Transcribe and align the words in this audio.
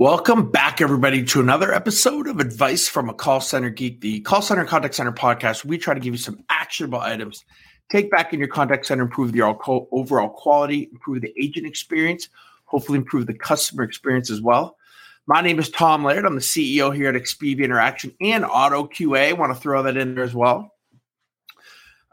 Welcome 0.00 0.50
back, 0.50 0.80
everybody, 0.80 1.22
to 1.24 1.40
another 1.40 1.74
episode 1.74 2.26
of 2.26 2.40
Advice 2.40 2.88
from 2.88 3.10
a 3.10 3.12
Call 3.12 3.38
Center 3.38 3.68
Geek, 3.68 4.00
the 4.00 4.20
Call 4.20 4.40
Center 4.40 4.64
Contact 4.64 4.94
Center 4.94 5.12
podcast. 5.12 5.62
We 5.66 5.76
try 5.76 5.92
to 5.92 6.00
give 6.00 6.14
you 6.14 6.18
some 6.18 6.42
actionable 6.48 7.00
items. 7.00 7.44
Take 7.90 8.10
back 8.10 8.32
in 8.32 8.38
your 8.38 8.48
contact 8.48 8.86
center, 8.86 9.02
improve 9.02 9.32
the 9.32 9.42
overall 9.42 10.30
quality, 10.30 10.88
improve 10.90 11.20
the 11.20 11.34
agent 11.38 11.66
experience, 11.66 12.30
hopefully 12.64 12.96
improve 12.96 13.26
the 13.26 13.34
customer 13.34 13.82
experience 13.82 14.30
as 14.30 14.40
well. 14.40 14.78
My 15.26 15.42
name 15.42 15.58
is 15.58 15.68
Tom 15.68 16.02
Laird. 16.02 16.24
I'm 16.24 16.34
the 16.34 16.40
CEO 16.40 16.96
here 16.96 17.10
at 17.10 17.14
Expivia 17.14 17.64
Interaction 17.64 18.14
and 18.22 18.46
Otto 18.46 18.84
QA. 18.86 19.28
I 19.28 19.32
want 19.34 19.54
to 19.54 19.60
throw 19.60 19.82
that 19.82 19.98
in 19.98 20.14
there 20.14 20.24
as 20.24 20.34
well. 20.34 20.72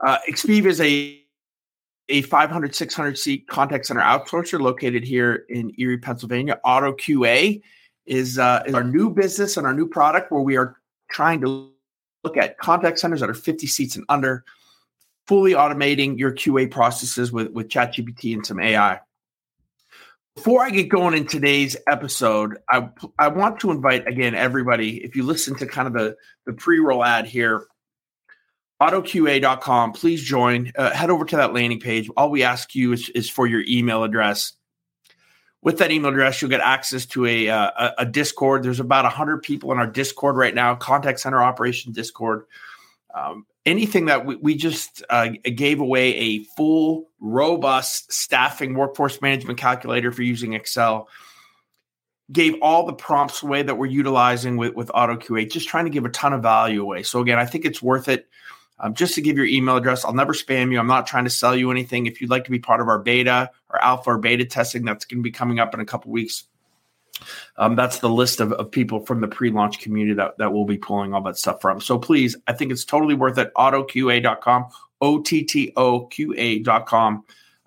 Uh, 0.05 0.17
Expivia 0.29 0.65
is 0.65 0.81
a 0.81 1.23
a 2.09 2.21
500, 2.21 2.73
600 2.73 3.17
seat 3.17 3.47
contact 3.47 3.85
center 3.85 4.01
outsourcer 4.01 4.59
located 4.59 5.03
here 5.03 5.45
in 5.49 5.73
Erie, 5.77 5.97
Pennsylvania. 5.97 6.59
Otto 6.63 6.93
QA 6.93 7.61
is, 8.05 8.39
uh, 8.39 8.63
is 8.65 8.73
our 8.73 8.83
new 8.83 9.09
business 9.09 9.57
and 9.57 9.67
our 9.67 9.73
new 9.73 9.87
product 9.87 10.31
where 10.31 10.41
we 10.41 10.55
are 10.57 10.77
trying 11.09 11.41
to 11.41 11.71
look 12.23 12.37
at 12.37 12.57
contact 12.57 12.99
centers 12.99 13.19
that 13.19 13.29
are 13.29 13.33
50 13.33 13.67
seats 13.67 13.95
and 13.95 14.05
under, 14.09 14.43
fully 15.27 15.53
automating 15.53 16.17
your 16.17 16.31
QA 16.31 16.69
processes 16.69 17.31
with, 17.31 17.51
with 17.51 17.67
ChatGPT 17.67 18.33
and 18.33 18.45
some 18.45 18.59
AI. 18.59 18.99
Before 20.35 20.63
I 20.63 20.69
get 20.69 20.87
going 20.87 21.15
in 21.15 21.25
today's 21.25 21.75
episode, 21.87 22.57
I, 22.69 22.89
I 23.17 23.27
want 23.29 23.59
to 23.61 23.71
invite 23.71 24.07
again 24.07 24.35
everybody, 24.35 25.03
if 25.03 25.15
you 25.15 25.23
listen 25.23 25.55
to 25.55 25.65
kind 25.65 25.87
of 25.87 25.93
the, 25.93 26.15
the 26.45 26.53
pre 26.53 26.79
roll 26.79 27.03
ad 27.03 27.25
here, 27.25 27.65
ottoqa.com, 28.81 29.93
please 29.93 30.21
join. 30.21 30.71
Uh, 30.75 30.91
head 30.91 31.09
over 31.09 31.25
to 31.25 31.35
that 31.37 31.53
landing 31.53 31.79
page. 31.79 32.09
All 32.15 32.29
we 32.29 32.43
ask 32.43 32.75
you 32.75 32.93
is, 32.93 33.09
is 33.09 33.29
for 33.29 33.47
your 33.47 33.63
email 33.67 34.03
address 34.03 34.53
with 35.67 35.79
that 35.79 35.91
email 35.91 36.11
address, 36.11 36.41
you'll 36.41 36.49
get 36.49 36.61
access 36.61 37.05
to 37.07 37.25
a, 37.25 37.49
uh, 37.49 37.91
a 37.97 38.05
Discord. 38.05 38.63
There's 38.63 38.79
about 38.79 39.03
100 39.03 39.43
people 39.43 39.71
in 39.71 39.79
our 39.79 39.85
Discord 39.85 40.37
right 40.37 40.53
now, 40.53 40.75
contact 40.75 41.19
center 41.19 41.41
operation 41.41 41.91
Discord. 41.91 42.45
Um, 43.13 43.45
anything 43.65 44.05
that 44.05 44.25
we, 44.25 44.35
we 44.35 44.55
just 44.55 45.03
uh, 45.09 45.29
gave 45.43 45.79
away 45.79 46.15
a 46.15 46.43
full, 46.55 47.09
robust 47.19 48.13
staffing 48.13 48.75
workforce 48.75 49.21
management 49.21 49.59
calculator 49.59 50.11
for 50.11 50.21
using 50.21 50.53
Excel. 50.53 51.09
Gave 52.31 52.55
all 52.61 52.85
the 52.85 52.93
prompts 52.93 53.41
away 53.41 53.63
that 53.63 53.75
we're 53.77 53.87
utilizing 53.87 54.57
with, 54.57 54.73
with 54.73 54.89
OttoQA, 54.89 55.51
just 55.51 55.67
trying 55.67 55.85
to 55.85 55.91
give 55.91 56.05
a 56.05 56.09
ton 56.09 56.33
of 56.33 56.43
value 56.43 56.81
away. 56.81 57.03
So, 57.03 57.19
again, 57.19 57.39
I 57.39 57.45
think 57.45 57.65
it's 57.65 57.81
worth 57.81 58.07
it. 58.07 58.27
Um, 58.79 58.93
just 58.93 59.15
to 59.15 59.21
give 59.21 59.37
your 59.37 59.47
email 59.47 59.77
address, 59.77 60.05
I'll 60.05 60.13
never 60.13 60.33
spam 60.33 60.71
you. 60.71 60.79
I'm 60.79 60.87
not 60.87 61.07
trying 61.07 61.23
to 61.23 61.29
sell 61.29 61.55
you 61.55 61.71
anything. 61.71 62.05
If 62.05 62.21
you'd 62.21 62.29
like 62.29 62.43
to 62.45 62.51
be 62.51 62.59
part 62.59 62.79
of 62.79 62.87
our 62.87 62.99
beta 62.99 63.49
or 63.69 63.83
alpha 63.83 64.11
or 64.11 64.17
beta 64.19 64.45
testing, 64.45 64.85
that's 64.85 65.05
going 65.05 65.19
to 65.19 65.23
be 65.23 65.31
coming 65.31 65.59
up 65.59 65.73
in 65.73 65.79
a 65.79 65.85
couple 65.85 66.11
weeks. 66.11 66.43
Um, 67.57 67.75
that's 67.75 67.97
the 67.99 68.09
list 68.09 68.39
of, 68.39 68.53
of 68.53 68.69
people 68.69 69.03
from 69.05 69.21
the 69.21 69.27
pre-launch 69.27 69.79
community 69.79 70.13
that, 70.15 70.37
that 70.37 70.53
we'll 70.53 70.65
be 70.65 70.77
pulling 70.77 71.15
all 71.15 71.21
that 71.21 71.37
stuff 71.37 71.61
from. 71.61 71.81
So 71.81 71.97
please, 71.97 72.35
I 72.45 72.53
think 72.53 72.71
it's 72.71 72.85
totally 72.85 73.15
worth 73.15 73.39
it. 73.39 73.51
Ottoqa.com, 73.55 74.67
O-T-T-O-Q-A.com. 75.01 75.73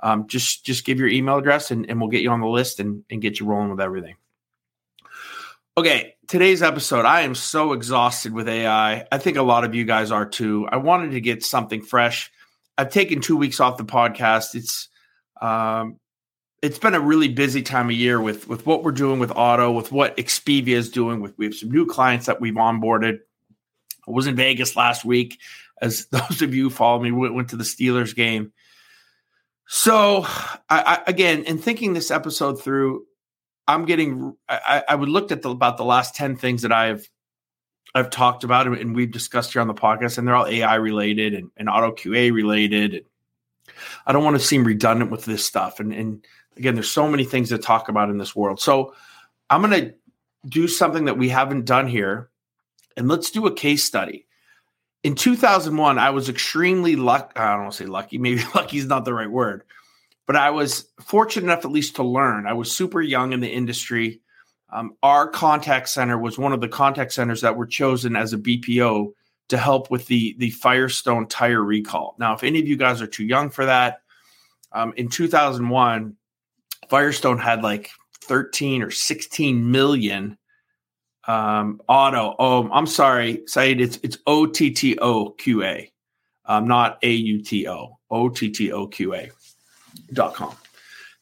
Um, 0.02 0.26
just 0.28 0.64
just 0.64 0.86
give 0.86 0.98
your 0.98 1.08
email 1.08 1.36
address 1.36 1.70
and, 1.70 1.84
and 1.90 2.00
we'll 2.00 2.08
get 2.08 2.22
you 2.22 2.30
on 2.30 2.40
the 2.40 2.46
list 2.46 2.80
and, 2.80 3.04
and 3.10 3.20
get 3.20 3.38
you 3.38 3.44
rolling 3.44 3.68
with 3.70 3.80
everything. 3.80 4.14
Okay, 5.78 6.16
today's 6.26 6.62
episode, 6.62 7.04
I 7.04 7.20
am 7.20 7.36
so 7.36 7.74
exhausted 7.74 8.32
with 8.32 8.48
AI. 8.48 9.06
I 9.10 9.18
think 9.18 9.36
a 9.36 9.42
lot 9.42 9.62
of 9.62 9.72
you 9.72 9.84
guys 9.84 10.10
are 10.10 10.26
too. 10.26 10.68
I 10.68 10.78
wanted 10.78 11.12
to 11.12 11.20
get 11.20 11.44
something 11.44 11.80
fresh. 11.80 12.30
I've 12.76 12.90
taken 12.90 13.20
two 13.20 13.36
weeks 13.36 13.60
off 13.60 13.76
the 13.76 13.84
podcast. 13.84 14.56
It's 14.56 14.88
um, 15.40 16.00
it's 16.60 16.80
been 16.80 16.94
a 16.94 17.00
really 17.00 17.28
busy 17.28 17.62
time 17.62 17.88
of 17.88 17.94
year 17.94 18.20
with 18.20 18.48
with 18.48 18.66
what 18.66 18.82
we're 18.82 18.90
doing 18.90 19.20
with 19.20 19.30
auto, 19.30 19.70
with 19.70 19.92
what 19.92 20.16
Expivia 20.16 20.74
is 20.74 20.90
doing. 20.90 21.20
With 21.20 21.38
we 21.38 21.44
have 21.44 21.54
some 21.54 21.70
new 21.70 21.86
clients 21.86 22.26
that 22.26 22.40
we've 22.40 22.54
onboarded. 22.54 23.20
I 24.08 24.10
was 24.10 24.26
in 24.26 24.34
Vegas 24.34 24.74
last 24.74 25.04
week, 25.04 25.38
as 25.80 26.06
those 26.10 26.42
of 26.42 26.52
you 26.52 26.64
who 26.64 26.70
follow 26.70 27.00
me 27.00 27.12
went, 27.12 27.34
went 27.34 27.50
to 27.50 27.56
the 27.56 27.64
Steelers 27.64 28.14
game. 28.14 28.52
So, 29.68 30.24
I, 30.26 30.58
I, 30.68 30.98
again, 31.06 31.44
in 31.44 31.58
thinking 31.58 31.92
this 31.92 32.10
episode 32.10 32.60
through, 32.60 33.06
I'm 33.70 33.84
getting. 33.84 34.36
I, 34.48 34.82
I 34.88 34.94
would 34.94 35.08
looked 35.08 35.32
at 35.32 35.42
the, 35.42 35.50
about 35.50 35.76
the 35.76 35.84
last 35.84 36.14
ten 36.14 36.36
things 36.36 36.62
that 36.62 36.72
I've 36.72 37.08
I've 37.94 38.10
talked 38.10 38.44
about 38.44 38.66
and 38.66 38.94
we've 38.94 39.10
discussed 39.10 39.52
here 39.52 39.62
on 39.62 39.68
the 39.68 39.74
podcast, 39.74 40.18
and 40.18 40.26
they're 40.26 40.34
all 40.34 40.46
AI 40.46 40.74
related 40.74 41.34
and, 41.34 41.50
and 41.56 41.68
Otto 41.68 41.92
QA 41.92 42.32
related. 42.32 43.04
I 44.06 44.12
don't 44.12 44.24
want 44.24 44.36
to 44.36 44.44
seem 44.44 44.64
redundant 44.64 45.10
with 45.10 45.24
this 45.24 45.44
stuff, 45.44 45.80
and 45.80 45.92
and 45.92 46.24
again, 46.56 46.74
there's 46.74 46.90
so 46.90 47.08
many 47.08 47.24
things 47.24 47.50
to 47.50 47.58
talk 47.58 47.88
about 47.88 48.10
in 48.10 48.18
this 48.18 48.34
world. 48.34 48.60
So 48.60 48.94
I'm 49.48 49.62
going 49.62 49.80
to 49.80 49.94
do 50.48 50.66
something 50.68 51.04
that 51.04 51.18
we 51.18 51.28
haven't 51.28 51.64
done 51.64 51.86
here, 51.86 52.28
and 52.96 53.08
let's 53.08 53.30
do 53.30 53.46
a 53.46 53.54
case 53.54 53.84
study. 53.84 54.26
In 55.02 55.14
2001, 55.14 55.98
I 55.98 56.10
was 56.10 56.28
extremely 56.28 56.96
lucky. 56.96 57.36
I 57.36 57.52
don't 57.52 57.62
want 57.62 57.72
to 57.72 57.84
say 57.84 57.86
lucky. 57.86 58.18
Maybe 58.18 58.42
lucky 58.54 58.78
is 58.78 58.86
not 58.86 59.04
the 59.04 59.14
right 59.14 59.30
word 59.30 59.64
but 60.30 60.36
I 60.36 60.50
was 60.50 60.88
fortunate 61.00 61.42
enough 61.42 61.64
at 61.64 61.72
least 61.72 61.96
to 61.96 62.04
learn. 62.04 62.46
I 62.46 62.52
was 62.52 62.70
super 62.70 63.02
young 63.02 63.32
in 63.32 63.40
the 63.40 63.50
industry. 63.50 64.20
Um, 64.72 64.92
our 65.02 65.26
contact 65.26 65.88
center 65.88 66.16
was 66.16 66.38
one 66.38 66.52
of 66.52 66.60
the 66.60 66.68
contact 66.68 67.12
centers 67.12 67.40
that 67.40 67.56
were 67.56 67.66
chosen 67.66 68.14
as 68.14 68.32
a 68.32 68.38
BPO 68.38 69.12
to 69.48 69.58
help 69.58 69.90
with 69.90 70.06
the 70.06 70.36
the 70.38 70.50
Firestone 70.50 71.26
tire 71.26 71.64
recall. 71.64 72.14
Now, 72.16 72.32
if 72.32 72.44
any 72.44 72.60
of 72.60 72.68
you 72.68 72.76
guys 72.76 73.02
are 73.02 73.08
too 73.08 73.24
young 73.24 73.50
for 73.50 73.66
that, 73.66 74.02
um, 74.70 74.94
in 74.96 75.08
2001, 75.08 76.14
Firestone 76.88 77.38
had 77.38 77.64
like 77.64 77.90
13 78.22 78.84
or 78.84 78.92
16 78.92 79.68
million 79.68 80.38
um, 81.26 81.80
auto. 81.88 82.36
Oh, 82.38 82.70
I'm 82.70 82.86
sorry, 82.86 83.42
Said. 83.48 83.80
It's 83.80 83.98
it's 84.04 84.18
O 84.28 84.46
T 84.46 84.70
T 84.70 84.96
O 84.98 85.30
Q 85.30 85.64
A, 85.64 85.92
um, 86.44 86.68
not 86.68 87.00
A 87.02 87.10
U 87.10 87.42
T 87.42 87.66
O. 87.66 87.98
O 88.12 88.28
T 88.28 88.48
T 88.48 88.70
O 88.70 88.86
Q 88.86 89.16
A 89.16 89.28
com. 90.14 90.54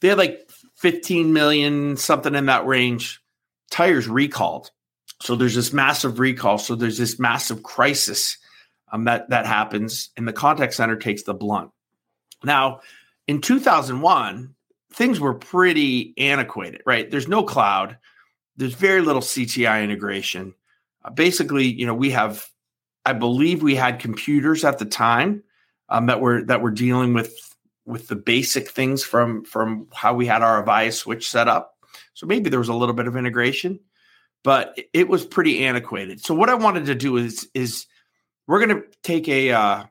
They 0.00 0.09
had 0.09 0.19
like 0.19 0.49
15 0.76 1.32
million, 1.32 1.97
something 1.97 2.34
in 2.34 2.47
that 2.47 2.66
range, 2.66 3.21
tires 3.71 4.09
recalled. 4.09 4.71
So 5.21 5.34
there's 5.34 5.54
this 5.54 5.72
massive 5.72 6.19
recall. 6.19 6.59
So 6.59 6.75
there's 6.75 6.99
this 6.99 7.19
massive 7.19 7.62
crisis 7.62 8.38
um, 8.93 9.04
that 9.04 9.31
that 9.31 9.47
happens, 9.47 10.10
and 10.16 10.26
the 10.26 10.32
contact 10.32 10.75
center 10.75 10.97
takes 10.97 11.25
the 11.25 11.34
blunt. 11.34 11.71
Now, 12.44 12.81
in 13.26 13.41
2001, 13.41 14.54
things 14.93 15.20
were 15.20 15.34
pretty 15.34 16.15
antiquated, 16.16 16.82
right? 16.87 17.10
There's 17.10 17.28
no 17.28 17.43
cloud. 17.43 17.99
There's 18.56 18.75
very 18.75 19.03
little 19.03 19.22
CTI 19.22 19.84
integration. 19.84 20.55
Uh, 21.05 21.10
basically, 21.10 21.66
you 21.66 21.87
know, 21.87 21.94
we 21.94 22.10
have, 22.10 22.47
I 23.05 23.12
believe, 23.12 23.62
we 23.62 23.75
had 23.75 24.00
computers 24.00 24.65
at 24.65 24.78
the 24.78 24.84
time 24.84 25.43
um, 25.88 26.06
that 26.06 26.20
were 26.20 26.44
that 26.44 26.62
were 26.62 26.70
dealing 26.70 27.15
with 27.15 27.47
with 27.88 28.06
the 28.06 28.16
basic 28.16 28.69
things 28.69 29.03
from 29.03 29.44
from 29.44 29.88
how 29.93 30.15
we 30.15 30.26
had 30.26 30.43
our 30.43 30.62
Avaya 30.62 30.93
switch 30.93 31.28
set 31.28 31.49
up. 31.49 31.75
So 32.12 32.26
maybe 32.26 32.50
there 32.50 32.59
was 32.59 32.69
a 32.69 32.75
little 32.75 32.94
bit 32.94 33.09
of 33.09 33.16
integration, 33.16 33.81
but 34.44 34.78
it 34.93 35.09
was 35.09 35.25
pretty 35.25 35.65
antiquated. 35.65 36.21
So 36.21 36.34
what 36.34 36.50
I 36.50 36.54
wanted 36.54 36.87
to 36.87 36.94
do 36.94 37.16
is 37.16 37.49
is 37.54 37.87
we're 38.47 38.64
going 38.64 38.81
to 38.81 38.87
take 39.02 39.26
a 39.29 39.52
uh, 39.52 39.85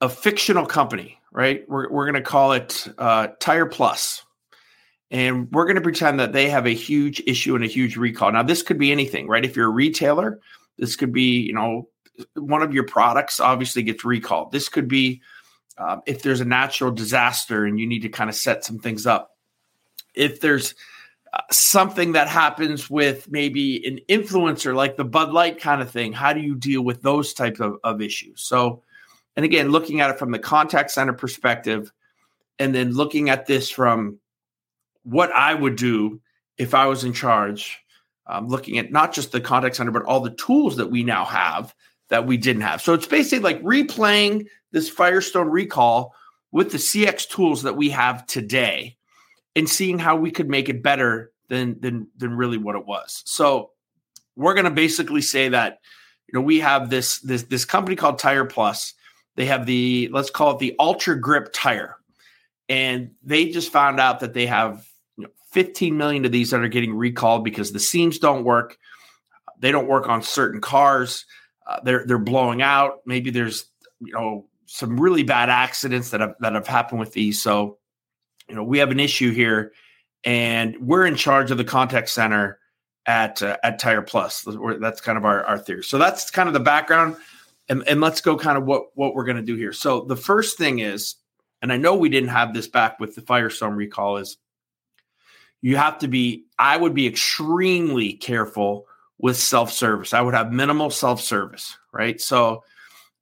a 0.00 0.08
fictional 0.08 0.64
company, 0.64 1.18
right? 1.32 1.68
We're 1.68 1.90
we're 1.90 2.04
going 2.04 2.22
to 2.22 2.30
call 2.30 2.52
it 2.52 2.86
uh, 2.96 3.28
Tire 3.40 3.66
Plus, 3.66 4.22
and 5.10 5.50
we're 5.50 5.64
going 5.64 5.74
to 5.74 5.82
pretend 5.82 6.20
that 6.20 6.32
they 6.32 6.48
have 6.48 6.66
a 6.66 6.74
huge 6.74 7.20
issue 7.26 7.56
and 7.56 7.64
a 7.64 7.68
huge 7.68 7.96
recall. 7.96 8.30
Now 8.30 8.44
this 8.44 8.62
could 8.62 8.78
be 8.78 8.92
anything, 8.92 9.26
right? 9.26 9.44
If 9.44 9.56
you're 9.56 9.66
a 9.66 9.70
retailer, 9.70 10.40
this 10.78 10.94
could 10.94 11.12
be 11.12 11.40
you 11.40 11.52
know 11.52 11.88
one 12.34 12.62
of 12.62 12.72
your 12.72 12.84
products 12.84 13.40
obviously 13.40 13.82
gets 13.82 14.04
recalled. 14.04 14.52
This 14.52 14.68
could 14.68 14.86
be 14.86 15.20
um, 15.78 16.02
if 16.06 16.22
there's 16.22 16.40
a 16.40 16.44
natural 16.44 16.90
disaster 16.90 17.64
and 17.64 17.78
you 17.78 17.86
need 17.86 18.02
to 18.02 18.08
kind 18.08 18.28
of 18.28 18.36
set 18.36 18.64
some 18.64 18.78
things 18.78 19.06
up, 19.06 19.36
if 20.14 20.40
there's 20.40 20.74
uh, 21.32 21.40
something 21.50 22.12
that 22.12 22.26
happens 22.28 22.90
with 22.90 23.30
maybe 23.30 23.86
an 23.86 24.00
influencer 24.08 24.74
like 24.74 24.96
the 24.96 25.04
Bud 25.04 25.32
Light 25.32 25.60
kind 25.60 25.80
of 25.80 25.90
thing, 25.90 26.12
how 26.12 26.32
do 26.32 26.40
you 26.40 26.56
deal 26.56 26.82
with 26.82 27.02
those 27.02 27.32
types 27.32 27.60
of, 27.60 27.76
of 27.84 28.02
issues? 28.02 28.40
So, 28.42 28.82
and 29.36 29.44
again, 29.44 29.70
looking 29.70 30.00
at 30.00 30.10
it 30.10 30.18
from 30.18 30.32
the 30.32 30.38
contact 30.38 30.90
center 30.90 31.12
perspective, 31.12 31.92
and 32.58 32.74
then 32.74 32.92
looking 32.92 33.30
at 33.30 33.46
this 33.46 33.70
from 33.70 34.18
what 35.04 35.30
I 35.32 35.54
would 35.54 35.76
do 35.76 36.20
if 36.56 36.74
I 36.74 36.86
was 36.86 37.04
in 37.04 37.12
charge. 37.12 37.78
um, 38.28 38.46
looking 38.46 38.78
at 38.78 38.92
not 38.92 39.12
just 39.12 39.32
the 39.32 39.40
contact 39.40 39.76
center, 39.76 39.90
but 39.90 40.04
all 40.04 40.20
the 40.20 40.30
tools 40.34 40.76
that 40.76 40.90
we 40.90 41.02
now 41.02 41.24
have 41.24 41.74
that 42.08 42.26
we 42.26 42.36
didn't 42.36 42.62
have. 42.62 42.80
So 42.80 42.94
it's 42.94 43.06
basically 43.06 43.40
like 43.40 43.62
replaying 43.62 44.46
this 44.72 44.88
Firestone 44.88 45.48
recall 45.48 46.14
with 46.52 46.72
the 46.72 46.78
CX 46.78 47.28
tools 47.28 47.62
that 47.62 47.76
we 47.76 47.90
have 47.90 48.26
today 48.26 48.96
and 49.54 49.68
seeing 49.68 49.98
how 49.98 50.16
we 50.16 50.30
could 50.30 50.48
make 50.48 50.68
it 50.68 50.82
better 50.82 51.32
than 51.48 51.80
than 51.80 52.08
than 52.16 52.34
really 52.34 52.58
what 52.58 52.76
it 52.76 52.86
was. 52.86 53.22
So 53.26 53.70
we're 54.36 54.54
going 54.54 54.64
to 54.64 54.70
basically 54.70 55.22
say 55.22 55.48
that 55.48 55.78
you 56.26 56.38
know 56.38 56.44
we 56.44 56.60
have 56.60 56.90
this 56.90 57.18
this 57.20 57.42
this 57.44 57.64
company 57.64 57.96
called 57.96 58.18
Tire 58.18 58.44
Plus. 58.44 58.94
They 59.36 59.46
have 59.46 59.66
the 59.66 60.08
let's 60.12 60.30
call 60.30 60.52
it 60.52 60.58
the 60.58 60.74
Ultra 60.78 61.20
Grip 61.20 61.50
tire, 61.52 61.96
and 62.68 63.12
they 63.22 63.50
just 63.50 63.72
found 63.72 64.00
out 64.00 64.20
that 64.20 64.34
they 64.34 64.46
have 64.46 64.86
you 65.16 65.24
know, 65.24 65.30
15 65.52 65.96
million 65.96 66.24
of 66.24 66.32
these 66.32 66.50
that 66.50 66.60
are 66.60 66.68
getting 66.68 66.94
recalled 66.94 67.44
because 67.44 67.72
the 67.72 67.80
seams 67.80 68.18
don't 68.18 68.44
work. 68.44 68.78
They 69.60 69.72
don't 69.72 69.88
work 69.88 70.08
on 70.08 70.22
certain 70.22 70.60
cars. 70.60 71.24
Uh, 71.68 71.80
they're 71.84 72.04
they're 72.06 72.18
blowing 72.18 72.62
out. 72.62 73.00
Maybe 73.04 73.30
there's 73.30 73.66
you 74.00 74.12
know 74.12 74.46
some 74.66 74.98
really 74.98 75.22
bad 75.22 75.50
accidents 75.50 76.10
that 76.10 76.20
have 76.20 76.34
that 76.40 76.54
have 76.54 76.66
happened 76.66 76.98
with 76.98 77.12
these. 77.12 77.42
So 77.42 77.78
you 78.48 78.54
know 78.54 78.64
we 78.64 78.78
have 78.78 78.90
an 78.90 78.98
issue 78.98 79.30
here, 79.32 79.72
and 80.24 80.76
we're 80.80 81.06
in 81.06 81.14
charge 81.14 81.50
of 81.50 81.58
the 81.58 81.64
contact 81.64 82.08
center 82.08 82.58
at 83.06 83.42
uh, 83.42 83.58
at 83.62 83.78
Tire 83.78 84.02
Plus. 84.02 84.46
That's 84.80 85.00
kind 85.00 85.18
of 85.18 85.24
our, 85.24 85.44
our 85.44 85.58
theory. 85.58 85.82
So 85.84 85.98
that's 85.98 86.30
kind 86.30 86.48
of 86.48 86.54
the 86.54 86.60
background, 86.60 87.16
and, 87.68 87.86
and 87.86 88.00
let's 88.00 88.22
go 88.22 88.36
kind 88.36 88.56
of 88.56 88.64
what 88.64 88.86
what 88.94 89.14
we're 89.14 89.24
going 89.24 89.36
to 89.36 89.42
do 89.42 89.56
here. 89.56 89.72
So 89.72 90.02
the 90.02 90.16
first 90.16 90.56
thing 90.56 90.78
is, 90.78 91.16
and 91.60 91.70
I 91.70 91.76
know 91.76 91.96
we 91.96 92.08
didn't 92.08 92.30
have 92.30 92.54
this 92.54 92.66
back 92.66 92.98
with 92.98 93.14
the 93.14 93.22
Firestone 93.22 93.74
recall 93.74 94.16
is 94.16 94.38
you 95.60 95.76
have 95.76 95.98
to 95.98 96.08
be. 96.08 96.44
I 96.58 96.76
would 96.76 96.94
be 96.94 97.06
extremely 97.06 98.14
careful 98.14 98.86
with 99.18 99.36
self 99.36 99.72
service. 99.72 100.14
I 100.14 100.20
would 100.20 100.34
have 100.34 100.52
minimal 100.52 100.90
self 100.90 101.20
service, 101.20 101.76
right? 101.92 102.20
So 102.20 102.64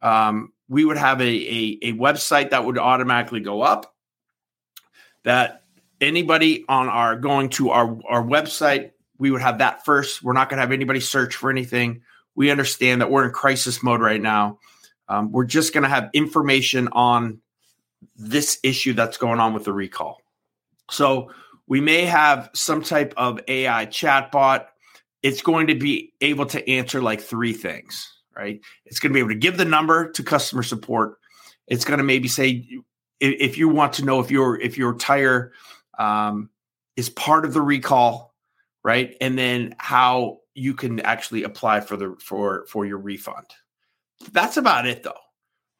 um, 0.02 0.52
we 0.68 0.84
would 0.84 0.98
have 0.98 1.20
a, 1.20 1.24
a, 1.24 1.78
a 1.82 1.92
website 1.94 2.50
that 2.50 2.64
would 2.64 2.78
automatically 2.78 3.40
go 3.40 3.62
up 3.62 3.94
that 5.24 5.62
anybody 6.00 6.64
on 6.68 6.88
our 6.88 7.16
going 7.16 7.48
to 7.50 7.70
our, 7.70 7.98
our 8.08 8.22
website, 8.22 8.92
we 9.18 9.30
would 9.30 9.42
have 9.42 9.58
that 9.58 9.84
first. 9.84 10.22
We're 10.22 10.34
not 10.34 10.48
going 10.48 10.58
to 10.58 10.62
have 10.62 10.72
anybody 10.72 11.00
search 11.00 11.36
for 11.36 11.50
anything. 11.50 12.02
We 12.34 12.50
understand 12.50 13.00
that 13.00 13.10
we're 13.10 13.24
in 13.24 13.32
crisis 13.32 13.82
mode 13.82 14.00
right 14.00 14.20
now. 14.20 14.58
Um, 15.08 15.32
we're 15.32 15.44
just 15.44 15.72
going 15.72 15.82
to 15.82 15.88
have 15.88 16.10
information 16.12 16.88
on 16.92 17.40
this 18.14 18.58
issue 18.62 18.92
that's 18.92 19.16
going 19.16 19.40
on 19.40 19.54
with 19.54 19.64
the 19.64 19.72
recall. 19.72 20.20
So 20.90 21.30
we 21.66 21.80
may 21.80 22.04
have 22.04 22.50
some 22.54 22.82
type 22.82 23.14
of 23.16 23.40
AI 23.48 23.86
chatbot 23.86 24.66
it's 25.26 25.42
going 25.42 25.66
to 25.66 25.74
be 25.74 26.12
able 26.20 26.46
to 26.46 26.70
answer 26.70 27.02
like 27.02 27.20
three 27.20 27.52
things, 27.52 28.14
right? 28.36 28.60
It's 28.84 29.00
going 29.00 29.10
to 29.10 29.14
be 29.14 29.18
able 29.18 29.30
to 29.30 29.34
give 29.34 29.56
the 29.56 29.64
number 29.64 30.12
to 30.12 30.22
customer 30.22 30.62
support. 30.62 31.18
It's 31.66 31.84
going 31.84 31.98
to 31.98 32.04
maybe 32.04 32.28
say 32.28 32.64
if 33.18 33.58
you 33.58 33.68
want 33.68 33.94
to 33.94 34.04
know 34.04 34.20
if 34.20 34.30
your 34.30 34.56
if 34.60 34.78
your 34.78 34.94
tire 34.94 35.52
um, 35.98 36.48
is 36.96 37.10
part 37.10 37.44
of 37.44 37.54
the 37.54 37.60
recall, 37.60 38.36
right? 38.84 39.16
And 39.20 39.36
then 39.36 39.74
how 39.78 40.42
you 40.54 40.74
can 40.74 41.00
actually 41.00 41.42
apply 41.42 41.80
for 41.80 41.96
the 41.96 42.14
for 42.20 42.64
for 42.68 42.86
your 42.86 42.98
refund. 42.98 43.46
That's 44.30 44.56
about 44.56 44.86
it, 44.86 45.02
though, 45.02 45.18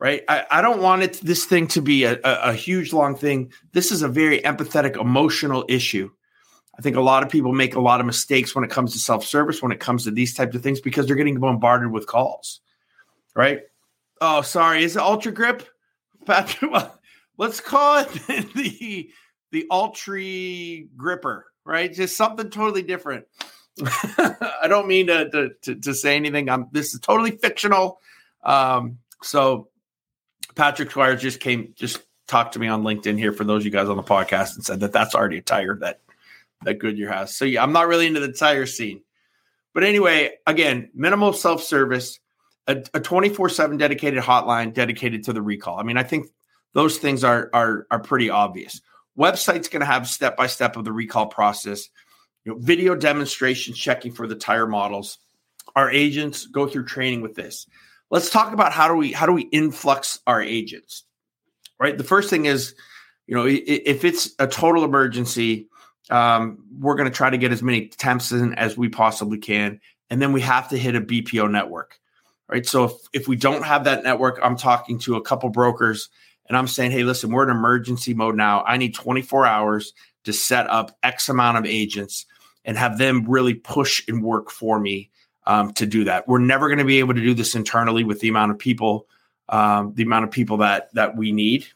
right? 0.01 0.25
I, 0.29 0.45
I 0.51 0.61
don't 0.61 0.83
want 0.83 1.05
it 1.05 1.21
this 1.23 1.45
thing 1.45 1.69
to 1.69 1.81
be 1.81 2.03
a, 2.03 2.15
a, 2.25 2.51
a 2.51 2.53
huge 2.53 2.93
long 2.93 3.15
thing. 3.15 3.53
This 3.73 3.93
is 3.93 4.03
a 4.03 4.09
very 4.09 4.41
empathetic, 4.41 5.01
emotional 5.01 5.65
issue 5.69 6.11
I 6.79 6.83
think 6.83 6.97
a 6.97 7.01
lot 7.01 7.23
of 7.23 7.31
people 7.31 7.53
make 7.53 7.75
a 7.75 7.81
lot 7.81 8.01
of 8.01 8.07
mistakes 8.07 8.55
when 8.55 8.65
it 8.65 8.71
comes 8.71 8.93
to 8.93 8.99
self 8.99 9.25
service, 9.25 9.63
when 9.63 9.73
it 9.73 9.81
comes 9.81 10.05
to 10.05 10.11
these 10.11 10.35
types 10.35 10.55
of 10.55 10.63
things, 10.63 10.81
because 10.81 11.07
they're 11.07 11.17
getting 11.17 11.39
bombarded 11.41 11.91
with 11.91 12.07
calls, 12.07 12.61
right? 13.35 13.63
Oh, 14.21 14.43
sorry, 14.43 14.85
is 14.85 14.97
it 14.97 15.03
Ultra 15.03 15.33
Grip? 15.33 15.67
Patrick, 16.27 16.73
let's 17.39 17.61
call 17.61 17.99
it 18.01 18.09
the 18.55 19.11
the 19.53 19.67
Ultra 19.71 20.83
Gripper, 20.97 21.47
right? 21.65 21.93
Just 21.93 22.17
something 22.17 22.51
totally 22.51 22.83
different. 22.83 23.27
I 24.19 24.67
don't 24.69 24.89
mean 24.89 25.09
to, 25.09 25.29
to, 25.31 25.51
to, 25.63 25.75
to, 25.77 25.95
say 25.95 26.17
anything. 26.17 26.49
I'm 26.49 26.67
this 26.73 26.95
is 26.95 27.01
totally 27.01 27.33
fictional. 27.33 28.01
Um, 28.43 28.99
so 29.23 29.69
Patrick 30.55 30.91
Squires 30.91 31.21
just 31.21 31.41
came, 31.41 31.75
just 31.77 32.03
talked 32.27 32.55
to 32.55 32.59
me 32.59 32.69
on 32.69 32.83
LinkedIn 32.83 33.19
here 33.19 33.33
for 33.33 33.45
those 33.45 33.63
of 33.63 33.67
you 33.67 33.71
guys 33.71 33.89
on 33.89 33.97
the 33.97 34.03
podcast 34.03 34.57
and 34.57 34.65
said 34.65 34.81
that 34.81 34.93
that's 34.93 35.15
already 35.15 35.39
a 35.39 35.43
tire 35.43 35.77
that 35.77 36.01
that 36.65 36.79
Goodyear 36.79 37.13
has. 37.13 37.37
So 37.37 37.45
yeah, 37.45 37.63
I'm 37.63 37.73
not 37.73 37.89
really 37.89 38.07
into 38.07 38.21
the 38.21 38.33
tire 38.33 38.67
scene. 38.67 39.03
But 39.75 39.85
anyway, 39.85 40.31
again, 40.47 40.91
minimal 40.95 41.33
self 41.33 41.63
service, 41.63 42.19
a 42.67 42.75
24 42.77 43.49
7 43.51 43.77
dedicated 43.77 44.23
hotline 44.23 44.73
dedicated 44.73 45.25
to 45.25 45.33
the 45.33 45.43
recall. 45.43 45.79
I 45.79 45.83
mean, 45.83 45.99
I 45.99 46.03
think 46.03 46.29
those 46.73 46.99
things 46.99 47.25
are 47.25 47.51
are 47.53 47.87
are 47.91 48.01
pretty 48.01 48.31
obvious. 48.31 48.81
Website's 49.19 49.69
going 49.69 49.81
to 49.81 49.87
have 49.87 50.07
step 50.07 50.37
by 50.37 50.47
step 50.47 50.77
of 50.77 50.85
the 50.85 50.93
recall 50.93 51.27
process. 51.27 51.89
You 52.45 52.53
know, 52.53 52.59
video 52.59 52.95
demonstrations 52.95 53.79
checking 53.79 54.13
for 54.13 54.27
the 54.27 54.35
tire 54.35 54.67
models. 54.67 55.19
Our 55.75 55.91
agents 55.91 56.47
go 56.47 56.67
through 56.67 56.85
training 56.85 57.23
with 57.23 57.35
this. 57.35 57.67
Let's 58.11 58.31
talk 58.31 58.53
about 58.53 58.73
how 58.73 58.89
do 58.89 58.95
we 58.95 59.13
how 59.13 59.27
do 59.27 59.33
we 59.33 59.43
influx 59.43 60.21
our 60.27 60.41
agents? 60.41 61.05
Right. 61.79 61.97
The 61.97 62.05
first 62.05 62.31
thing 62.31 62.47
is, 62.47 62.75
you 63.27 63.35
know, 63.35 63.47
if 63.47 64.05
it's 64.05 64.35
a 64.39 64.47
total 64.47 64.85
emergency, 64.85 65.69
um, 66.11 66.65
we're 66.79 66.95
going 66.95 67.11
to 67.11 67.15
try 67.15 67.31
to 67.31 67.39
get 67.39 67.53
as 67.53 67.63
many 67.63 67.89
temps 67.89 68.33
in 68.33 68.55
as 68.55 68.77
we 68.77 68.89
possibly 68.89 69.39
can. 69.39 69.81
And 70.11 70.23
then 70.23 70.33
we 70.33 70.41
have 70.43 70.69
to 70.69 70.79
hit 70.79 70.95
a 70.95 71.01
BPO 71.01 71.51
network, 71.51 71.99
right? 72.49 72.65
So 72.65 72.85
if, 72.85 72.93
if 73.13 73.29
we 73.29 73.37
don't 73.37 73.65
have 73.65 73.85
that 73.85 74.05
network, 74.05 74.39
I'm 74.43 74.57
talking 74.57 74.99
to 75.01 75.17
a 75.17 75.23
couple 75.23 75.49
brokers 75.51 76.09
and 76.49 76.57
I'm 76.57 76.69
saying, 76.69 76.93
hey, 76.93 77.03
listen, 77.03 77.33
we're 77.33 77.43
in 77.43 77.51
emergency 77.51 78.15
mode 78.15 78.37
now. 78.37 78.63
I 78.65 78.77
need 78.77 78.95
24 78.95 79.47
hours 79.47 79.93
to 80.25 80.33
set 80.33 80.69
up 80.71 80.97
X 81.03 81.29
amount 81.29 81.59
of 81.59 81.67
agents 81.67 82.27
and 82.65 82.77
have 82.77 82.99
them 82.99 83.25
really 83.29 83.55
push 83.55 84.03
and 84.09 84.23
work 84.23 84.51
for 84.51 84.79
me 84.79 85.11
um, 85.47 85.73
to 85.75 85.87
do 85.87 86.05
that. 86.05 86.27
We're 86.29 86.39
never 86.39 86.69
going 86.69 86.79
to 86.79 86.85
be 86.85 86.99
able 86.99 87.15
to 87.15 87.21
do 87.21 87.35
this 87.35 87.55
internally 87.55 88.05
with 88.05 88.21
the 88.21 88.29
amount 88.29 88.53
of 88.53 88.59
people, 88.59 89.07
um, 89.49 89.93
the 89.95 90.03
amount 90.03 90.25
of 90.25 90.31
people 90.31 90.59
that 90.59 90.93
that 90.95 91.17
we 91.17 91.33
need. 91.33 91.67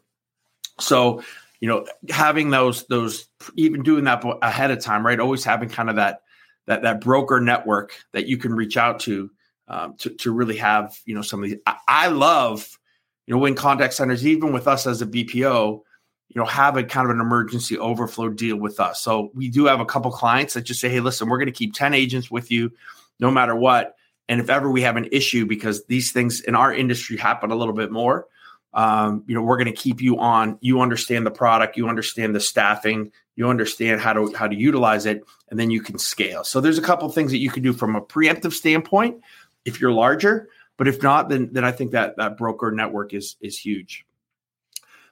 So 0.80 1.22
you 1.60 1.68
know, 1.68 1.86
having 2.08 2.50
those 2.50 2.86
those 2.86 3.28
even 3.56 3.82
doing 3.82 4.04
that 4.04 4.24
ahead 4.42 4.70
of 4.70 4.80
time, 4.80 5.06
right? 5.06 5.20
Always 5.20 5.44
having 5.44 5.68
kind 5.68 5.90
of 5.90 5.96
that 5.96 6.22
that 6.66 6.82
that 6.82 7.00
broker 7.00 7.40
network 7.40 7.92
that 8.12 8.26
you 8.26 8.38
can 8.38 8.54
reach 8.54 8.76
out 8.76 9.00
to 9.00 9.30
um, 9.68 9.94
to 9.98 10.10
to 10.10 10.32
really 10.32 10.56
have 10.56 10.98
you 11.04 11.14
know 11.14 11.22
some 11.22 11.42
of 11.42 11.48
these. 11.48 11.58
I, 11.66 11.76
I 11.86 12.08
love 12.08 12.78
you 13.26 13.34
know 13.34 13.40
when 13.40 13.54
contact 13.54 13.94
centers, 13.94 14.26
even 14.26 14.52
with 14.52 14.66
us 14.66 14.86
as 14.86 15.02
a 15.02 15.06
BPO, 15.06 15.82
you 16.30 16.40
know, 16.40 16.46
have 16.46 16.76
a 16.76 16.84
kind 16.84 17.06
of 17.06 17.14
an 17.14 17.20
emergency 17.20 17.76
overflow 17.76 18.28
deal 18.28 18.56
with 18.56 18.78
us. 18.78 19.00
So 19.00 19.30
we 19.34 19.50
do 19.50 19.66
have 19.66 19.80
a 19.80 19.84
couple 19.84 20.12
clients 20.12 20.54
that 20.54 20.62
just 20.62 20.80
say, 20.80 20.88
hey, 20.88 21.00
listen, 21.00 21.28
we're 21.28 21.38
going 21.38 21.46
to 21.46 21.52
keep 21.52 21.74
10 21.74 21.92
agents 21.92 22.30
with 22.30 22.52
you 22.52 22.70
no 23.18 23.32
matter 23.32 23.56
what. 23.56 23.96
And 24.28 24.40
if 24.40 24.48
ever 24.48 24.70
we 24.70 24.82
have 24.82 24.96
an 24.96 25.08
issue, 25.10 25.44
because 25.44 25.84
these 25.86 26.12
things 26.12 26.40
in 26.40 26.54
our 26.54 26.72
industry 26.72 27.16
happen 27.16 27.50
a 27.50 27.56
little 27.56 27.74
bit 27.74 27.90
more, 27.90 28.28
um, 28.72 29.24
you 29.26 29.34
know 29.34 29.42
we're 29.42 29.56
going 29.56 29.66
to 29.66 29.72
keep 29.72 30.00
you 30.00 30.18
on. 30.18 30.58
You 30.60 30.80
understand 30.80 31.26
the 31.26 31.30
product 31.30 31.76
you 31.76 31.88
understand 31.88 32.34
the 32.34 32.40
staffing 32.40 33.12
you 33.36 33.48
understand 33.48 34.00
how 34.00 34.12
to 34.12 34.32
how 34.34 34.46
to 34.46 34.54
utilize 34.54 35.06
it 35.06 35.24
and 35.48 35.58
then 35.58 35.70
you 35.70 35.80
can 35.80 35.98
scale. 35.98 36.44
So 36.44 36.60
there's 36.60 36.78
a 36.78 36.82
couple 36.82 37.08
things 37.08 37.30
that 37.30 37.38
you 37.38 37.50
can 37.50 37.62
do 37.62 37.72
from 37.72 37.96
a 37.96 38.02
preemptive 38.02 38.52
standpoint 38.52 39.22
if 39.64 39.80
you're 39.80 39.92
larger 39.92 40.48
but 40.76 40.88
if 40.88 41.02
not 41.02 41.28
then 41.28 41.48
then 41.52 41.64
i 41.64 41.72
think 41.72 41.90
that 41.92 42.16
that 42.16 42.36
broker 42.36 42.70
network 42.70 43.14
is 43.14 43.36
is 43.40 43.58
huge. 43.58 44.04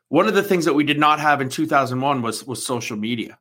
One 0.08 0.26
of 0.26 0.34
the 0.34 0.42
things 0.42 0.64
that 0.64 0.74
we 0.74 0.84
did 0.84 0.98
not 0.98 1.20
have 1.20 1.40
in 1.40 1.48
2001 1.48 2.22
was 2.22 2.46
was 2.46 2.64
social 2.64 2.96
media 2.96 3.38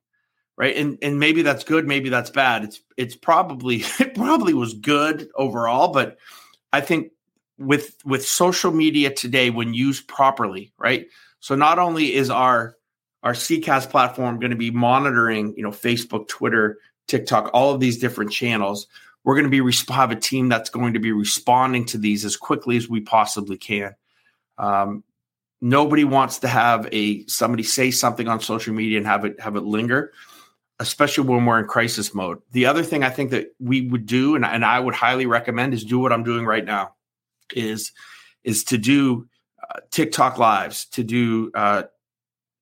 right? 0.57 0.75
And 0.75 0.97
and 1.01 1.19
maybe 1.19 1.43
that's 1.43 1.63
good 1.63 1.87
maybe 1.87 2.09
that's 2.09 2.31
bad. 2.31 2.63
It's 2.63 2.81
it's 2.95 3.15
probably 3.15 3.83
it 3.99 4.15
probably 4.15 4.53
was 4.53 4.73
good 4.73 5.29
overall 5.35 5.89
but 5.93 6.17
i 6.73 6.81
think 6.81 7.11
with 7.57 7.95
with 8.05 8.25
social 8.25 8.71
media 8.71 9.11
today 9.11 9.49
when 9.49 9.73
used 9.73 10.07
properly, 10.07 10.71
right? 10.77 11.07
So 11.39 11.55
not 11.55 11.79
only 11.79 12.13
is 12.13 12.29
our 12.29 12.75
our 13.23 13.33
CCaaS 13.33 13.89
platform 13.89 14.39
going 14.39 14.51
to 14.51 14.57
be 14.57 14.71
monitoring, 14.71 15.53
you 15.57 15.63
know, 15.63 15.71
Facebook, 15.71 16.27
Twitter, 16.27 16.77
TikTok, 17.07 17.49
all 17.53 17.73
of 17.73 17.79
these 17.79 17.97
different 17.97 18.31
channels. 18.31 18.87
We're 19.23 19.35
going 19.35 19.51
to 19.51 19.63
be 19.63 19.73
have 19.89 20.11
a 20.11 20.15
team 20.15 20.47
that's 20.47 20.69
going 20.69 20.93
to 20.93 20.99
be 20.99 21.11
responding 21.11 21.85
to 21.85 21.97
these 21.97 22.23
as 22.23 22.37
quickly 22.37 22.77
as 22.77 22.87
we 22.87 23.01
possibly 23.01 23.57
can. 23.57 23.95
Um, 24.57 25.03
nobody 25.59 26.03
wants 26.03 26.39
to 26.39 26.47
have 26.47 26.87
a 26.91 27.25
somebody 27.27 27.63
say 27.63 27.91
something 27.91 28.27
on 28.27 28.39
social 28.39 28.73
media 28.73 28.97
and 28.97 29.07
have 29.07 29.25
it 29.25 29.39
have 29.39 29.55
it 29.55 29.63
linger, 29.63 30.13
especially 30.79 31.27
when 31.27 31.45
we're 31.45 31.59
in 31.59 31.65
crisis 31.65 32.13
mode. 32.13 32.39
The 32.51 32.67
other 32.67 32.83
thing 32.83 33.03
I 33.03 33.09
think 33.09 33.31
that 33.31 33.53
we 33.59 33.87
would 33.89 34.05
do, 34.05 34.35
and, 34.35 34.45
and 34.45 34.63
I 34.63 34.79
would 34.79 34.95
highly 34.95 35.25
recommend, 35.25 35.73
is 35.73 35.83
do 35.83 35.99
what 35.99 36.13
I'm 36.13 36.23
doing 36.23 36.45
right 36.45 36.63
now 36.63 36.93
is 37.55 37.91
is 38.43 38.63
to 38.65 38.77
do 38.77 39.27
uh, 39.69 39.79
TikTok 39.91 40.37
lives, 40.37 40.85
to 40.85 41.03
do 41.03 41.51
uh, 41.53 41.83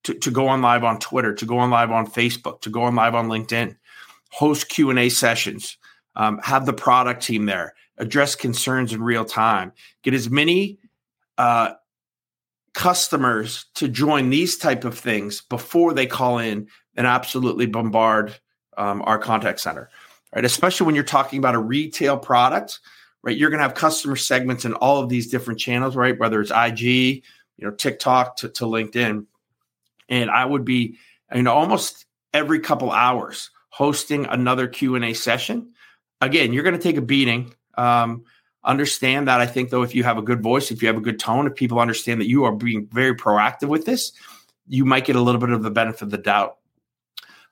to, 0.04 0.14
to 0.14 0.32
go 0.32 0.48
on 0.48 0.62
live 0.62 0.84
on 0.84 1.00
Twitter, 1.00 1.34
to 1.34 1.46
go 1.46 1.58
on 1.58 1.70
live 1.70 1.92
on 1.92 2.08
Facebook, 2.08 2.62
to 2.62 2.70
go 2.70 2.84
on 2.84 2.96
live 2.96 3.16
on 3.16 3.28
LinkedIn, 3.28 3.76
host 4.32 4.70
Q 4.70 4.90
and 4.90 5.00
A 5.00 5.10
sessions. 5.10 5.78
um, 6.16 6.40
have 6.44 6.66
the 6.66 6.74
product 6.74 7.24
team 7.24 7.46
there, 7.46 7.74
address 7.98 8.36
concerns 8.36 8.94
in 8.94 9.04
real 9.04 9.26
time, 9.26 9.74
get 10.04 10.14
as 10.14 10.30
many 10.30 10.80
uh, 11.38 11.74
customers 12.74 13.66
to 13.76 13.88
join 13.88 14.30
these 14.30 14.58
type 14.58 14.84
of 14.84 14.98
things 14.98 15.42
before 15.42 15.94
they 15.94 16.06
call 16.06 16.40
in 16.40 16.68
and 16.96 17.08
absolutely 17.08 17.66
bombard 17.66 18.36
um, 18.78 19.02
our 19.06 19.18
contact 19.18 19.60
center, 19.60 19.90
right? 20.34 20.46
Especially 20.46 20.86
when 20.86 20.96
you're 20.96 21.04
talking 21.04 21.40
about 21.40 21.56
a 21.56 21.60
retail 21.60 22.18
product, 22.18 22.80
right? 23.26 23.36
You're 23.36 23.50
going 23.50 23.58
to 23.58 23.64
have 23.64 23.74
customer 23.74 24.16
segments 24.16 24.64
in 24.64 24.74
all 24.76 25.02
of 25.02 25.10
these 25.10 25.28
different 25.28 25.60
channels, 25.60 25.96
right? 25.96 26.18
Whether 26.18 26.40
it's 26.40 26.52
IG, 26.52 27.24
you 27.58 27.66
know, 27.66 27.72
TikTok 27.72 28.38
to, 28.38 28.50
to 28.50 28.66
LinkedIn, 28.66 29.26
and 30.08 30.30
I 30.30 30.46
would 30.46 30.64
be, 30.64 30.98
you 31.34 31.42
know, 31.42 31.54
almost 31.54 32.06
every 32.34 32.60
couple 32.60 32.92
hours 32.92 33.50
hosting 33.70 34.26
another 34.28 34.68
Q 34.68 34.96
and 34.96 35.04
A 35.04 35.14
session. 35.14 35.74
Again, 36.22 36.54
you're 36.54 36.64
going 36.64 36.78
to 36.78 36.82
take 36.82 36.98
a 36.98 37.02
beating. 37.02 37.54
Um, 37.76 38.26
understand 38.64 39.28
that. 39.28 39.42
I 39.42 39.48
think 39.48 39.72
though, 39.72 39.82
if 39.82 39.96
you 39.96 40.04
have 40.04 40.20
a 40.20 40.22
good 40.22 40.44
voice, 40.44 40.70
if 40.70 40.82
you 40.82 40.88
have 40.88 40.98
a 40.98 41.02
good 41.02 41.20
tone, 41.20 41.48
if 41.48 41.56
people 41.56 41.80
understand 41.80 42.22
that 42.22 42.30
you 42.30 42.44
are 42.46 42.52
being 42.52 42.88
very 42.92 43.16
proactive 43.16 43.68
with 43.68 43.86
this, 43.86 44.12
you 44.68 44.86
might 44.86 45.06
get 45.06 45.16
a 45.16 45.22
little 45.22 45.42
bit 45.42 45.50
of 45.50 45.64
the 45.64 45.72
benefit 45.72 46.04
of 46.04 46.12
the 46.12 46.18
doubt. 46.18 46.58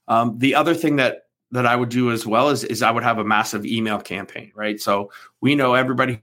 Um, 0.08 0.38
the 0.38 0.56
other 0.56 0.76
thing 0.76 0.98
that 0.98 1.23
that 1.54 1.68
I 1.68 1.76
would 1.76 1.90
do 1.90 2.12
as 2.12 2.26
well 2.26 2.50
is, 2.50 2.64
is 2.64 2.82
I 2.82 2.90
would 2.90 3.04
have 3.04 3.20
a 3.20 3.24
massive 3.24 3.64
email 3.64 4.00
campaign, 4.00 4.52
right? 4.56 4.82
So 4.82 5.12
we 5.40 5.54
know 5.54 5.76
everybody 5.76 6.20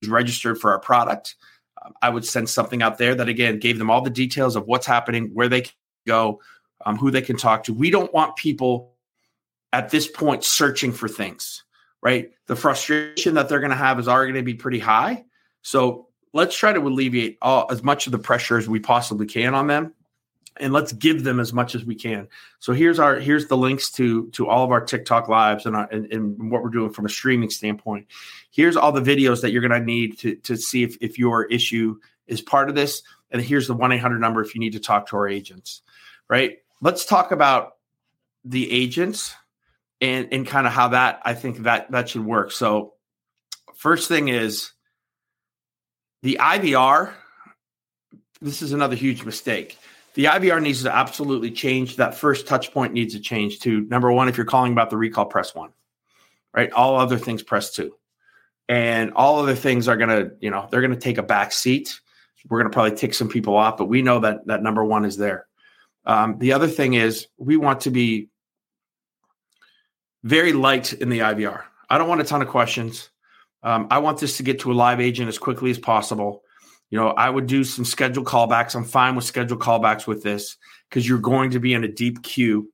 who's 0.00 0.10
registered 0.10 0.58
for 0.58 0.72
our 0.72 0.78
product. 0.78 1.36
Um, 1.84 1.92
I 2.00 2.08
would 2.08 2.24
send 2.24 2.48
something 2.48 2.82
out 2.82 2.96
there 2.96 3.14
that 3.14 3.28
again 3.28 3.58
gave 3.58 3.78
them 3.78 3.90
all 3.90 4.00
the 4.00 4.08
details 4.08 4.56
of 4.56 4.66
what's 4.66 4.86
happening, 4.86 5.30
where 5.34 5.50
they 5.50 5.60
can 5.60 5.74
go, 6.06 6.40
um, 6.86 6.96
who 6.96 7.10
they 7.10 7.20
can 7.20 7.36
talk 7.36 7.64
to. 7.64 7.74
We 7.74 7.90
don't 7.90 8.12
want 8.14 8.36
people 8.36 8.94
at 9.74 9.90
this 9.90 10.08
point 10.08 10.42
searching 10.42 10.92
for 10.92 11.06
things, 11.06 11.62
right? 12.02 12.30
The 12.46 12.56
frustration 12.56 13.34
that 13.34 13.50
they're 13.50 13.60
going 13.60 13.70
to 13.70 13.76
have 13.76 14.00
is 14.00 14.08
already 14.08 14.32
going 14.32 14.42
to 14.42 14.52
be 14.52 14.54
pretty 14.54 14.78
high. 14.78 15.26
So 15.60 16.08
let's 16.32 16.56
try 16.56 16.72
to 16.72 16.80
alleviate 16.80 17.36
all 17.42 17.66
as 17.70 17.82
much 17.82 18.06
of 18.06 18.12
the 18.12 18.18
pressure 18.18 18.56
as 18.56 18.68
we 18.70 18.80
possibly 18.80 19.26
can 19.26 19.54
on 19.54 19.66
them 19.66 19.92
and 20.58 20.72
let's 20.72 20.92
give 20.92 21.24
them 21.24 21.40
as 21.40 21.52
much 21.52 21.74
as 21.74 21.84
we 21.84 21.94
can. 21.94 22.28
So 22.58 22.72
here's 22.72 22.98
our 22.98 23.16
here's 23.16 23.48
the 23.48 23.56
links 23.56 23.90
to 23.92 24.28
to 24.30 24.48
all 24.48 24.64
of 24.64 24.70
our 24.70 24.84
TikTok 24.84 25.28
lives 25.28 25.66
and, 25.66 25.74
our, 25.74 25.88
and, 25.90 26.12
and 26.12 26.50
what 26.50 26.62
we're 26.62 26.70
doing 26.70 26.92
from 26.92 27.06
a 27.06 27.08
streaming 27.08 27.50
standpoint. 27.50 28.06
Here's 28.50 28.76
all 28.76 28.92
the 28.92 29.00
videos 29.00 29.42
that 29.42 29.50
you're 29.50 29.66
going 29.66 29.80
to 29.80 29.84
need 29.84 30.18
to 30.18 30.36
to 30.36 30.56
see 30.56 30.82
if 30.82 30.96
if 31.00 31.18
your 31.18 31.44
issue 31.46 31.98
is 32.26 32.40
part 32.40 32.68
of 32.68 32.74
this. 32.74 33.02
And 33.30 33.42
here's 33.42 33.66
the 33.66 33.74
one 33.74 33.92
eight 33.92 33.98
hundred 33.98 34.20
number 34.20 34.42
if 34.42 34.54
you 34.54 34.60
need 34.60 34.74
to 34.74 34.80
talk 34.80 35.08
to 35.08 35.16
our 35.16 35.28
agents. 35.28 35.82
Right. 36.28 36.58
Let's 36.80 37.04
talk 37.04 37.32
about 37.32 37.76
the 38.44 38.70
agents 38.70 39.34
and 40.00 40.28
and 40.32 40.46
kind 40.46 40.66
of 40.66 40.72
how 40.72 40.88
that 40.88 41.20
I 41.24 41.34
think 41.34 41.58
that 41.58 41.90
that 41.90 42.08
should 42.08 42.24
work. 42.24 42.52
So 42.52 42.94
first 43.74 44.06
thing 44.08 44.28
is 44.28 44.70
the 46.22 46.38
IVR. 46.40 47.12
This 48.40 48.62
is 48.62 48.72
another 48.72 48.94
huge 48.94 49.24
mistake 49.24 49.78
the 50.14 50.24
IVR 50.24 50.62
needs 50.62 50.82
to 50.84 50.94
absolutely 50.94 51.50
change. 51.50 51.96
That 51.96 52.14
first 52.14 52.46
touch 52.46 52.72
point 52.72 52.92
needs 52.92 53.14
to 53.14 53.20
change 53.20 53.60
to 53.60 53.82
number 53.82 54.10
one, 54.10 54.28
if 54.28 54.36
you're 54.36 54.46
calling 54.46 54.72
about 54.72 54.90
the 54.90 54.96
recall, 54.96 55.26
press 55.26 55.54
one, 55.54 55.70
right? 56.52 56.72
All 56.72 56.96
other 56.96 57.18
things, 57.18 57.42
press 57.42 57.72
two. 57.72 57.96
And 58.68 59.12
all 59.12 59.40
other 59.40 59.54
things 59.54 59.88
are 59.88 59.96
going 59.96 60.08
to, 60.08 60.32
you 60.40 60.50
know, 60.50 60.68
they're 60.70 60.80
going 60.80 60.94
to 60.94 61.00
take 61.00 61.18
a 61.18 61.22
back 61.22 61.52
seat. 61.52 62.00
We're 62.48 62.60
going 62.60 62.70
to 62.70 62.74
probably 62.74 62.96
tick 62.96 63.14
some 63.14 63.28
people 63.28 63.56
off, 63.56 63.76
but 63.76 63.86
we 63.86 64.02
know 64.02 64.20
that 64.20 64.46
that 64.46 64.62
number 64.62 64.84
one 64.84 65.04
is 65.04 65.16
there. 65.16 65.46
Um, 66.06 66.38
the 66.38 66.52
other 66.52 66.68
thing 66.68 66.94
is 66.94 67.26
we 67.36 67.56
want 67.56 67.82
to 67.82 67.90
be 67.90 68.28
very 70.22 70.52
light 70.52 70.92
in 70.92 71.08
the 71.08 71.20
IVR. 71.20 71.62
I 71.90 71.98
don't 71.98 72.08
want 72.08 72.20
a 72.20 72.24
ton 72.24 72.42
of 72.42 72.48
questions. 72.48 73.10
Um, 73.62 73.88
I 73.90 73.98
want 73.98 74.18
this 74.18 74.36
to 74.36 74.42
get 74.42 74.60
to 74.60 74.72
a 74.72 74.74
live 74.74 75.00
agent 75.00 75.28
as 75.28 75.38
quickly 75.38 75.70
as 75.70 75.78
possible. 75.78 76.43
You 76.94 77.00
know, 77.00 77.08
I 77.08 77.28
would 77.28 77.48
do 77.48 77.64
some 77.64 77.84
scheduled 77.84 78.24
callbacks. 78.24 78.76
I'm 78.76 78.84
fine 78.84 79.16
with 79.16 79.24
scheduled 79.24 79.58
callbacks 79.58 80.06
with 80.06 80.22
this 80.22 80.56
because 80.88 81.08
you're 81.08 81.18
going 81.18 81.50
to 81.50 81.58
be 81.58 81.74
in 81.74 81.82
a 81.82 81.88
deep 81.88 82.22
queue. 82.22 82.70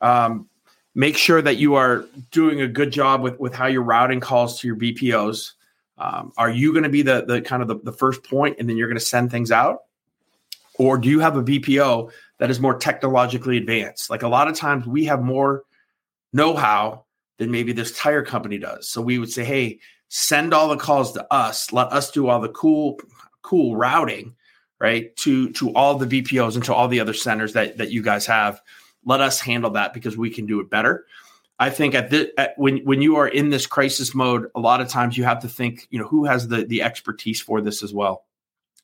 Um, 0.00 0.48
make 0.94 1.16
sure 1.16 1.42
that 1.42 1.56
you 1.56 1.74
are 1.74 2.04
doing 2.30 2.60
a 2.60 2.68
good 2.68 2.92
job 2.92 3.20
with, 3.20 3.40
with 3.40 3.52
how 3.52 3.66
you're 3.66 3.82
routing 3.82 4.20
calls 4.20 4.60
to 4.60 4.68
your 4.68 4.76
BPOs. 4.76 5.54
Um, 5.98 6.32
are 6.36 6.48
you 6.48 6.70
going 6.70 6.84
to 6.84 6.88
be 6.88 7.02
the, 7.02 7.24
the 7.24 7.42
kind 7.42 7.60
of 7.60 7.66
the, 7.66 7.80
the 7.82 7.90
first 7.90 8.22
point 8.22 8.58
and 8.60 8.68
then 8.68 8.76
you're 8.76 8.86
going 8.86 8.96
to 8.96 9.04
send 9.04 9.32
things 9.32 9.50
out? 9.50 9.78
Or 10.74 10.96
do 10.96 11.08
you 11.08 11.18
have 11.18 11.36
a 11.36 11.42
BPO 11.42 12.12
that 12.38 12.50
is 12.50 12.60
more 12.60 12.78
technologically 12.78 13.56
advanced? 13.56 14.08
Like 14.08 14.22
a 14.22 14.28
lot 14.28 14.46
of 14.46 14.54
times 14.54 14.86
we 14.86 15.06
have 15.06 15.20
more 15.20 15.64
know 16.32 16.54
how 16.54 17.06
than 17.38 17.50
maybe 17.50 17.72
this 17.72 17.90
tire 17.98 18.22
company 18.22 18.58
does. 18.58 18.88
So 18.88 19.02
we 19.02 19.18
would 19.18 19.32
say, 19.32 19.42
hey, 19.42 19.80
send 20.10 20.54
all 20.54 20.68
the 20.68 20.76
calls 20.76 21.10
to 21.14 21.26
us. 21.34 21.72
Let 21.72 21.88
us 21.88 22.12
do 22.12 22.28
all 22.28 22.40
the 22.40 22.50
cool 22.50 23.00
cool 23.48 23.76
routing, 23.76 24.34
right? 24.78 25.16
To 25.16 25.50
to 25.52 25.72
all 25.74 25.94
the 25.96 26.06
BPOs 26.06 26.54
and 26.54 26.64
to 26.64 26.74
all 26.74 26.88
the 26.88 27.00
other 27.00 27.14
centers 27.14 27.54
that 27.54 27.78
that 27.78 27.90
you 27.90 28.02
guys 28.02 28.26
have. 28.26 28.60
Let 29.04 29.20
us 29.20 29.40
handle 29.40 29.70
that 29.70 29.94
because 29.94 30.16
we 30.16 30.28
can 30.28 30.44
do 30.44 30.60
it 30.60 30.68
better. 30.68 31.06
I 31.58 31.70
think 31.70 31.94
at 31.94 32.10
the 32.10 32.30
at, 32.38 32.58
when 32.58 32.78
when 32.78 33.00
you 33.00 33.16
are 33.16 33.26
in 33.26 33.48
this 33.48 33.66
crisis 33.66 34.14
mode, 34.14 34.48
a 34.54 34.60
lot 34.60 34.80
of 34.80 34.88
times 34.88 35.16
you 35.16 35.24
have 35.24 35.40
to 35.40 35.48
think, 35.48 35.88
you 35.90 35.98
know, 35.98 36.06
who 36.06 36.26
has 36.26 36.48
the 36.48 36.64
the 36.64 36.82
expertise 36.82 37.40
for 37.40 37.60
this 37.60 37.82
as 37.82 37.94
well. 37.94 38.26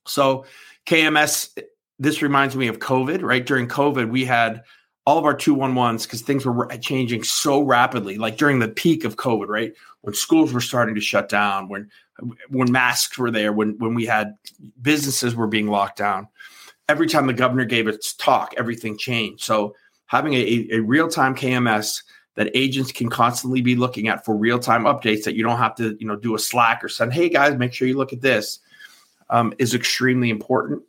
So 0.06 0.47
KMS, 0.87 1.59
this 1.99 2.23
reminds 2.23 2.56
me 2.56 2.68
of 2.68 2.78
COVID, 2.78 3.23
right? 3.23 3.44
During 3.44 3.68
COVID, 3.68 4.11
we 4.11 4.25
had 4.25 4.62
all 5.06 5.18
of 5.18 5.25
our 5.25 5.37
211s 5.37 6.04
because 6.04 6.23
things 6.23 6.47
were 6.47 6.66
changing 6.78 7.23
so 7.23 7.61
rapidly 7.61 8.16
like 8.16 8.38
during 8.38 8.59
the 8.59 8.68
peak 8.68 9.04
of 9.04 9.16
covid 9.16 9.49
right 9.49 9.75
when 10.04 10.14
schools 10.14 10.52
were 10.52 10.61
starting 10.61 10.94
to 10.94 11.00
shut 11.00 11.28
down 11.28 11.68
when 11.68 11.90
when 12.49 12.70
masks 12.70 13.18
were 13.18 13.30
there 13.30 13.52
when 13.52 13.76
when 13.78 13.94
we 13.94 14.04
had 14.04 14.34
businesses 14.82 15.34
were 15.34 15.46
being 15.46 15.66
locked 15.66 15.99
down 15.99 16.28
every 16.88 17.08
time 17.08 17.26
the 17.26 17.32
governor 17.32 17.64
gave 17.64 17.88
its 17.88 18.12
talk 18.14 18.54
everything 18.56 18.96
changed. 18.96 19.42
So 19.42 19.75
having 20.06 20.34
a, 20.34 20.68
a 20.73 20.78
real-time 20.80 21.34
kms 21.34 22.02
that 22.37 22.50
agents 22.54 22.92
can 22.92 23.08
constantly 23.08 23.62
be 23.62 23.76
looking 23.76 24.08
at 24.08 24.25
for 24.25 24.37
real-time 24.37 24.84
updates 24.84 25.25
that 25.25 25.34
you 25.34 25.42
don't 25.42 25.58
have 25.58 25.75
to 25.76 25.96
you 25.99 26.06
know 26.06 26.16
do 26.16 26.34
a 26.34 26.38
slack 26.38 26.84
or 26.84 26.88
send 26.88 27.12
hey 27.12 27.28
guys 27.28 27.56
make 27.56 27.73
sure 27.73 27.88
you 27.88 27.96
look 27.96 28.12
at 28.12 28.20
this 28.20 28.61
um, 29.30 29.54
is 29.58 29.75
extremely 29.75 30.30
important. 30.30 30.82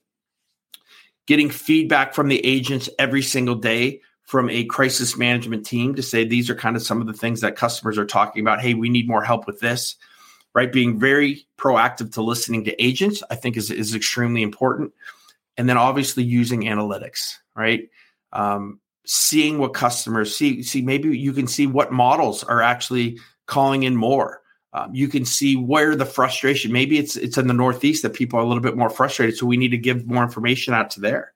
Getting 1.25 1.49
feedback 1.49 2.13
from 2.13 2.27
the 2.27 2.45
agents 2.45 2.89
every 2.99 3.21
single 3.21 3.55
day 3.55 4.01
from 4.25 4.49
a 4.49 4.65
crisis 4.65 5.17
management 5.17 5.65
team 5.65 5.95
to 5.95 6.03
say 6.03 6.25
these 6.25 6.49
are 6.49 6.55
kind 6.55 6.75
of 6.75 6.83
some 6.83 6.99
of 6.99 7.07
the 7.07 7.13
things 7.13 7.41
that 7.41 7.55
customers 7.55 7.97
are 7.97 8.05
talking 8.05 8.41
about. 8.41 8.59
Hey, 8.59 8.73
we 8.73 8.89
need 8.89 9.07
more 9.07 9.23
help 9.23 9.47
with 9.47 9.59
this, 9.59 9.95
right? 10.53 10.71
Being 10.71 10.99
very 10.99 11.47
proactive 11.57 12.11
to 12.13 12.21
listening 12.21 12.63
to 12.65 12.83
agents, 12.83 13.21
I 13.29 13.35
think 13.35 13.55
is, 13.55 13.69
is 13.69 13.93
extremely 13.93 14.41
important. 14.41 14.93
And 15.57 15.69
then 15.69 15.77
obviously 15.77 16.23
using 16.23 16.63
analytics, 16.63 17.35
right? 17.55 17.89
Um, 18.33 18.79
seeing 19.05 19.59
what 19.59 19.73
customers 19.73 20.35
see, 20.35 20.63
see 20.63 20.81
maybe 20.81 21.17
you 21.17 21.31
can 21.31 21.47
see 21.47 21.67
what 21.67 21.91
models 21.91 22.43
are 22.43 22.61
actually 22.61 23.19
calling 23.45 23.83
in 23.83 23.95
more. 23.95 24.41
Um, 24.73 24.93
you 24.93 25.07
can 25.07 25.23
see 25.23 25.55
where 25.55 25.95
the 25.95 26.05
frustration. 26.05 26.73
Maybe 26.73 26.97
it's 26.97 27.15
it's 27.15 27.37
in 27.37 27.47
the 27.47 27.53
Northeast 27.53 28.01
that 28.03 28.13
people 28.13 28.37
are 28.37 28.43
a 28.43 28.45
little 28.45 28.61
bit 28.61 28.75
more 28.75 28.89
frustrated, 28.89 29.37
so 29.37 29.45
we 29.45 29.55
need 29.55 29.69
to 29.69 29.77
give 29.77 30.05
more 30.05 30.21
information 30.21 30.73
out 30.73 30.89
to 30.91 30.99
there, 30.99 31.33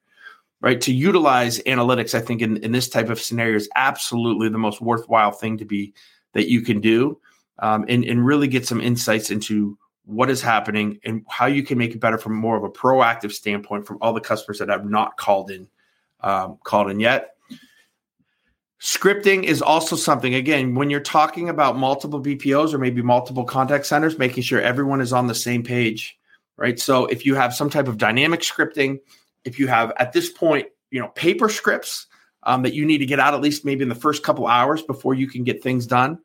right? 0.62 0.80
To 0.82 0.94
utilize 0.94 1.60
analytics, 1.60 2.14
I 2.14 2.22
think 2.22 2.42
in, 2.42 2.58
in 2.58 2.72
this 2.72 2.90
type 2.90 3.10
of 3.10 3.22
scenario 3.22 3.56
is 3.56 3.70
absolutely 3.76 4.50
the 4.50 4.58
most 4.58 4.82
worthwhile 4.82 5.32
thing 5.32 5.58
to 5.58 5.66
be 5.66 5.94
that 6.34 6.50
you 6.50 6.62
can 6.62 6.80
do, 6.80 7.20
um, 7.60 7.86
and 7.88 8.04
and 8.04 8.26
really 8.26 8.48
get 8.48 8.68
some 8.68 8.82
insights 8.82 9.32
into 9.32 9.78
what 10.06 10.30
is 10.30 10.42
happening 10.42 11.00
and 11.04 11.24
how 11.30 11.46
you 11.46 11.62
can 11.62 11.78
make 11.78 11.92
it 11.92 12.00
better 12.00 12.18
from 12.18 12.36
more 12.36 12.58
of 12.58 12.64
a 12.64 12.70
proactive 12.70 13.32
standpoint 13.32 13.86
from 13.86 13.98
all 14.02 14.12
the 14.12 14.20
customers 14.20 14.58
that 14.58 14.70
have 14.70 14.86
not 14.86 15.18
called 15.18 15.52
in 15.52 15.68
um, 16.22 16.58
called 16.64 16.90
in 16.90 17.00
yet. 17.00 17.36
Scripting 18.82 19.44
is 19.44 19.62
also 19.62 19.98
something, 19.98 20.36
again, 20.36 20.74
when 20.74 20.90
you're 20.90 21.02
talking 21.02 21.50
about 21.50 21.78
multiple 21.78 22.22
BPOs 22.22 22.74
or 22.74 22.78
maybe 22.78 23.02
multiple 23.02 23.44
contact 23.44 23.86
centers, 23.86 24.18
making 24.18 24.42
sure 24.42 24.62
everyone 24.62 25.02
is 25.02 25.12
on 25.12 25.28
the 25.28 25.36
same 25.36 25.64
page, 25.64 26.18
right? 26.56 26.80
So 26.80 27.06
if 27.08 27.26
you 27.26 27.36
have 27.36 27.54
some 27.54 27.70
type 27.70 27.90
of 27.90 27.98
dynamic 27.98 28.40
scripting, 28.40 29.00
if 29.50 29.60
you 29.60 29.68
have 29.68 29.92
at 29.98 30.14
this 30.14 30.30
point, 30.30 30.68
you 30.92 31.00
know, 31.00 31.08
paper 31.10 31.50
scripts 31.50 32.08
um, 32.44 32.62
that 32.62 32.74
you 32.74 32.86
need 32.86 33.00
to 33.00 33.06
get 33.06 33.20
out 33.20 33.34
at 33.34 33.42
least 33.42 33.66
maybe 33.66 33.84
in 33.84 33.90
the 33.90 33.96
first 33.96 34.24
couple 34.24 34.48
hours 34.48 34.82
before 34.82 35.14
you 35.14 35.28
can 35.28 35.44
get 35.44 35.62
things 35.62 35.86
done, 35.86 36.20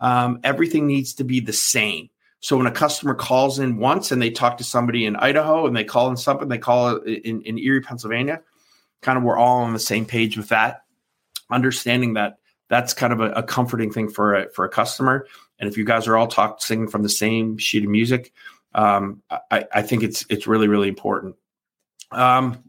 um, 0.00 0.40
everything 0.44 0.86
needs 0.86 1.14
to 1.14 1.24
be 1.24 1.40
the 1.40 1.52
same. 1.52 2.08
So 2.40 2.56
when 2.56 2.66
a 2.66 2.72
customer 2.72 3.14
calls 3.14 3.58
in 3.58 3.78
once 3.78 4.12
and 4.12 4.22
they 4.22 4.30
talk 4.30 4.58
to 4.58 4.64
somebody 4.64 5.04
in 5.04 5.16
Idaho 5.16 5.66
and 5.66 5.76
they 5.76 5.82
call 5.82 6.08
in 6.08 6.16
something, 6.16 6.48
they 6.48 6.58
call 6.58 6.96
in, 6.98 7.42
in 7.42 7.58
Erie, 7.58 7.80
Pennsylvania, 7.80 8.40
kind 9.02 9.18
of 9.18 9.24
we're 9.24 9.36
all 9.36 9.62
on 9.62 9.72
the 9.72 9.80
same 9.80 10.06
page 10.06 10.36
with 10.36 10.48
that 10.50 10.82
understanding 11.50 12.14
that 12.14 12.38
that's 12.68 12.94
kind 12.94 13.12
of 13.12 13.20
a, 13.20 13.30
a, 13.32 13.42
comforting 13.42 13.90
thing 13.90 14.08
for 14.08 14.34
a, 14.34 14.50
for 14.50 14.64
a 14.64 14.68
customer. 14.68 15.26
And 15.58 15.68
if 15.68 15.76
you 15.76 15.84
guys 15.84 16.06
are 16.06 16.16
all 16.16 16.28
talking 16.28 16.58
singing 16.60 16.88
from 16.88 17.02
the 17.02 17.08
same 17.08 17.58
sheet 17.58 17.82
of 17.82 17.90
music, 17.90 18.32
um, 18.74 19.22
I, 19.50 19.64
I, 19.72 19.82
think 19.82 20.02
it's 20.02 20.26
it's 20.28 20.46
really 20.46 20.68
really 20.68 20.88
important. 20.88 21.36
Um, 22.10 22.64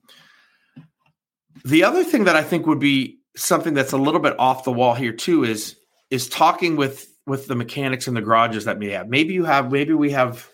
the 1.65 1.83
other 1.83 2.03
thing 2.03 2.25
that 2.25 2.35
I 2.35 2.43
think 2.43 2.65
would 2.65 2.79
be 2.79 3.19
something 3.35 3.73
that's 3.73 3.93
a 3.93 3.97
little 3.97 4.19
bit 4.19 4.37
off 4.39 4.63
the 4.63 4.71
wall 4.71 4.93
here 4.93 5.13
too 5.13 5.43
is 5.43 5.75
is 6.09 6.27
talking 6.27 6.75
with 6.75 7.07
with 7.29 7.47
the 7.47 7.55
mechanics 7.55 8.07
in 8.07 8.15
the 8.15 8.21
garages 8.21 8.65
that 8.65 8.79
may 8.79 8.89
have. 8.89 9.07
Maybe 9.07 9.33
you 9.33 9.45
have, 9.45 9.71
maybe 9.71 9.93
we 9.93 10.11
have, 10.11 10.49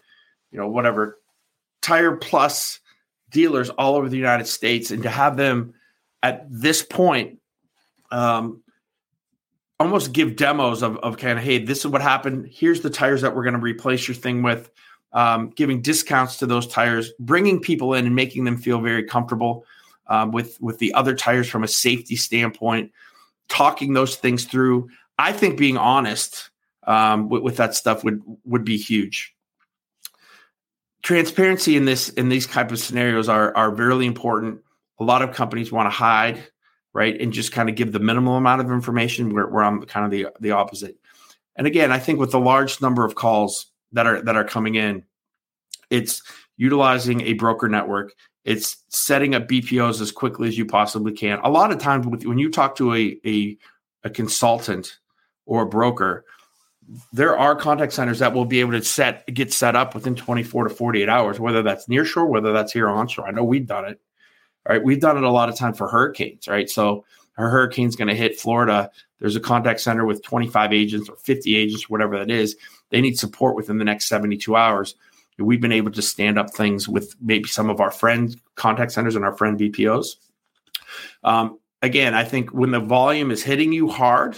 you 0.51 0.59
know, 0.59 0.67
whatever 0.67 1.17
tire 1.81 2.17
plus 2.17 2.79
dealers 3.29 3.69
all 3.69 3.95
over 3.95 4.09
the 4.09 4.17
United 4.17 4.45
States, 4.45 4.91
and 4.91 5.03
to 5.03 5.09
have 5.09 5.37
them 5.37 5.73
at 6.21 6.45
this 6.49 6.83
point, 6.83 7.39
um, 8.11 8.61
almost 9.79 10.11
give 10.11 10.35
demos 10.35 10.83
of, 10.83 10.97
of 10.97 11.17
kind 11.17 11.39
of, 11.39 11.45
hey, 11.45 11.59
this 11.59 11.79
is 11.79 11.87
what 11.87 12.01
happened. 12.01 12.49
Here's 12.51 12.81
the 12.81 12.89
tires 12.89 13.21
that 13.21 13.35
we're 13.35 13.43
going 13.43 13.55
to 13.55 13.59
replace 13.59 14.07
your 14.07 14.15
thing 14.15 14.41
with. 14.41 14.69
Um, 15.15 15.49
giving 15.51 15.81
discounts 15.81 16.35
to 16.39 16.45
those 16.45 16.67
tires, 16.67 17.13
bringing 17.19 17.61
people 17.61 17.93
in 17.93 18.05
and 18.05 18.13
making 18.13 18.43
them 18.43 18.57
feel 18.57 18.81
very 18.81 19.01
comfortable 19.01 19.65
um, 20.07 20.31
with 20.31 20.59
with 20.59 20.79
the 20.79 20.93
other 20.93 21.15
tires 21.15 21.49
from 21.49 21.63
a 21.63 21.69
safety 21.69 22.15
standpoint, 22.15 22.91
talking 23.47 23.93
those 23.93 24.17
things 24.17 24.43
through. 24.43 24.89
I 25.17 25.31
think 25.31 25.57
being 25.57 25.77
honest 25.77 26.49
um, 26.85 27.29
with, 27.29 27.43
with, 27.43 27.57
that 27.57 27.75
stuff 27.75 28.03
would 28.03 28.21
would 28.43 28.65
be 28.65 28.77
huge. 28.77 29.33
Transparency 31.01 31.77
in 31.77 31.85
this 31.85 32.09
in 32.09 32.29
these 32.29 32.47
type 32.47 32.71
of 32.71 32.79
scenarios 32.79 33.29
are 33.29 33.55
are 33.55 33.71
really 33.71 34.05
important. 34.05 34.61
A 34.99 35.03
lot 35.03 35.21
of 35.21 35.33
companies 35.33 35.71
want 35.71 35.87
to 35.87 35.91
hide, 35.91 36.43
right, 36.93 37.19
and 37.19 37.31
just 37.31 37.51
kind 37.51 37.69
of 37.69 37.75
give 37.75 37.91
the 37.91 37.99
minimal 37.99 38.35
amount 38.35 38.61
of 38.61 38.71
information. 38.71 39.33
Where, 39.33 39.47
where 39.47 39.63
I'm 39.63 39.81
kind 39.83 40.05
of 40.05 40.11
the 40.11 40.27
the 40.39 40.51
opposite. 40.51 40.97
And 41.55 41.67
again, 41.67 41.91
I 41.91 41.99
think 41.99 42.19
with 42.19 42.31
the 42.31 42.39
large 42.39 42.81
number 42.81 43.05
of 43.05 43.15
calls 43.15 43.67
that 43.95 44.05
are 44.05 44.21
that 44.21 44.35
are 44.35 44.43
coming 44.43 44.75
in, 44.75 45.03
it's 45.89 46.21
utilizing 46.57 47.21
a 47.21 47.33
broker 47.33 47.67
network. 47.67 48.13
It's 48.43 48.83
setting 48.89 49.33
up 49.33 49.47
BPOs 49.47 50.01
as 50.01 50.11
quickly 50.11 50.47
as 50.47 50.57
you 50.57 50.65
possibly 50.65 51.13
can. 51.13 51.39
A 51.43 51.49
lot 51.49 51.71
of 51.71 51.79
times, 51.79 52.05
when 52.05 52.37
you 52.37 52.51
talk 52.51 52.75
to 52.75 52.93
a, 52.93 53.19
a, 53.25 53.57
a 54.03 54.09
consultant 54.11 54.99
or 55.47 55.63
a 55.63 55.65
broker, 55.65 56.25
there 57.11 57.35
are 57.37 57.55
contact 57.55 57.93
centers 57.93 58.19
that 58.19 58.33
will 58.33 58.45
be 58.45 58.59
able 58.59 58.73
to 58.73 58.83
set 58.83 59.25
get 59.33 59.51
set 59.51 59.75
up 59.75 59.95
within 59.95 60.15
24 60.15 60.65
to 60.65 60.69
48 60.69 61.09
hours, 61.09 61.39
whether 61.39 61.63
that's 61.63 61.89
near 61.89 62.05
shore, 62.05 62.27
whether 62.27 62.53
that's 62.53 62.71
here 62.71 62.87
onshore. 62.87 63.27
I 63.27 63.31
know 63.31 63.43
we've 63.43 63.65
done 63.65 63.85
it. 63.85 63.99
Right. 64.67 64.83
We've 64.83 64.99
done 64.99 65.17
it 65.17 65.23
a 65.23 65.29
lot 65.29 65.49
of 65.49 65.55
time 65.55 65.73
for 65.75 65.87
hurricanes, 65.87 66.47
right? 66.47 66.67
So 66.67 67.05
a 67.37 67.43
hurricane's 67.43 67.95
going 67.95 68.07
to 68.07 68.15
hit 68.15 68.39
Florida. 68.39 68.89
There's 69.19 69.35
a 69.35 69.41
contact 69.41 69.79
center 69.79 70.05
with 70.05 70.23
25 70.23 70.73
agents 70.73 71.09
or 71.09 71.15
50 71.15 71.55
agents, 71.55 71.89
whatever 71.89 72.17
that 72.19 72.29
is. 72.29 72.55
They 72.89 73.01
need 73.01 73.17
support 73.17 73.55
within 73.55 73.77
the 73.77 73.85
next 73.85 74.07
72 74.07 74.55
hours. 74.55 74.95
We've 75.37 75.61
been 75.61 75.71
able 75.71 75.91
to 75.91 76.01
stand 76.01 76.39
up 76.39 76.51
things 76.51 76.87
with 76.87 77.15
maybe 77.21 77.47
some 77.47 77.69
of 77.69 77.81
our 77.81 77.91
friend 77.91 78.39
contact 78.55 78.91
centers 78.91 79.15
and 79.15 79.25
our 79.25 79.35
friend 79.35 79.59
BPOs. 79.59 80.15
Um, 81.23 81.59
again, 81.81 82.13
I 82.13 82.23
think 82.23 82.53
when 82.53 82.71
the 82.71 82.79
volume 82.79 83.31
is 83.31 83.43
hitting 83.43 83.73
you 83.73 83.89
hard, 83.89 84.37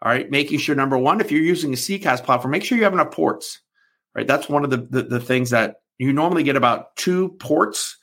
all 0.00 0.12
right, 0.12 0.30
making 0.30 0.58
sure 0.58 0.74
number 0.74 0.96
one, 0.96 1.20
if 1.20 1.30
you're 1.30 1.42
using 1.42 1.72
a 1.72 1.76
CCaaS 1.76 2.22
platform, 2.22 2.52
make 2.52 2.64
sure 2.64 2.78
you 2.78 2.84
have 2.84 2.92
enough 2.92 3.10
ports. 3.10 3.60
Right, 4.14 4.26
that's 4.26 4.48
one 4.48 4.64
of 4.64 4.70
the 4.70 4.78
the, 4.78 5.02
the 5.02 5.20
things 5.20 5.50
that 5.50 5.76
you 5.98 6.12
normally 6.12 6.42
get 6.44 6.56
about 6.56 6.96
two 6.96 7.30
ports 7.40 7.96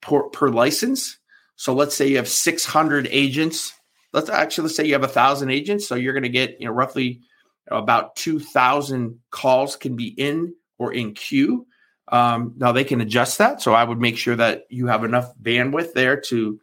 per, 0.00 0.22
per 0.30 0.48
license. 0.48 1.18
So 1.56 1.74
let's 1.74 1.94
say 1.94 2.08
you 2.08 2.16
have 2.16 2.28
600 2.28 3.08
agents. 3.10 3.72
Let's 4.12 4.28
actually 4.28 4.64
let's 4.64 4.76
say 4.76 4.86
you 4.86 4.94
have 4.94 5.04
a 5.04 5.08
thousand 5.08 5.50
agents, 5.50 5.86
so 5.86 5.94
you're 5.94 6.12
going 6.12 6.24
to 6.24 6.28
get 6.28 6.60
you 6.60 6.66
know 6.66 6.72
roughly 6.72 7.20
about 7.70 8.16
2,000 8.16 9.18
calls 9.30 9.76
can 9.76 9.96
be 9.96 10.08
in 10.08 10.54
or 10.78 10.92
in 10.92 11.14
queue. 11.14 11.66
Um, 12.08 12.54
now 12.56 12.72
they 12.72 12.84
can 12.84 13.00
adjust 13.00 13.38
that, 13.38 13.62
so 13.62 13.72
I 13.72 13.84
would 13.84 14.00
make 14.00 14.18
sure 14.18 14.34
that 14.36 14.64
you 14.68 14.88
have 14.88 15.04
enough 15.04 15.32
bandwidth 15.40 15.92
there 15.92 16.20
to 16.22 16.60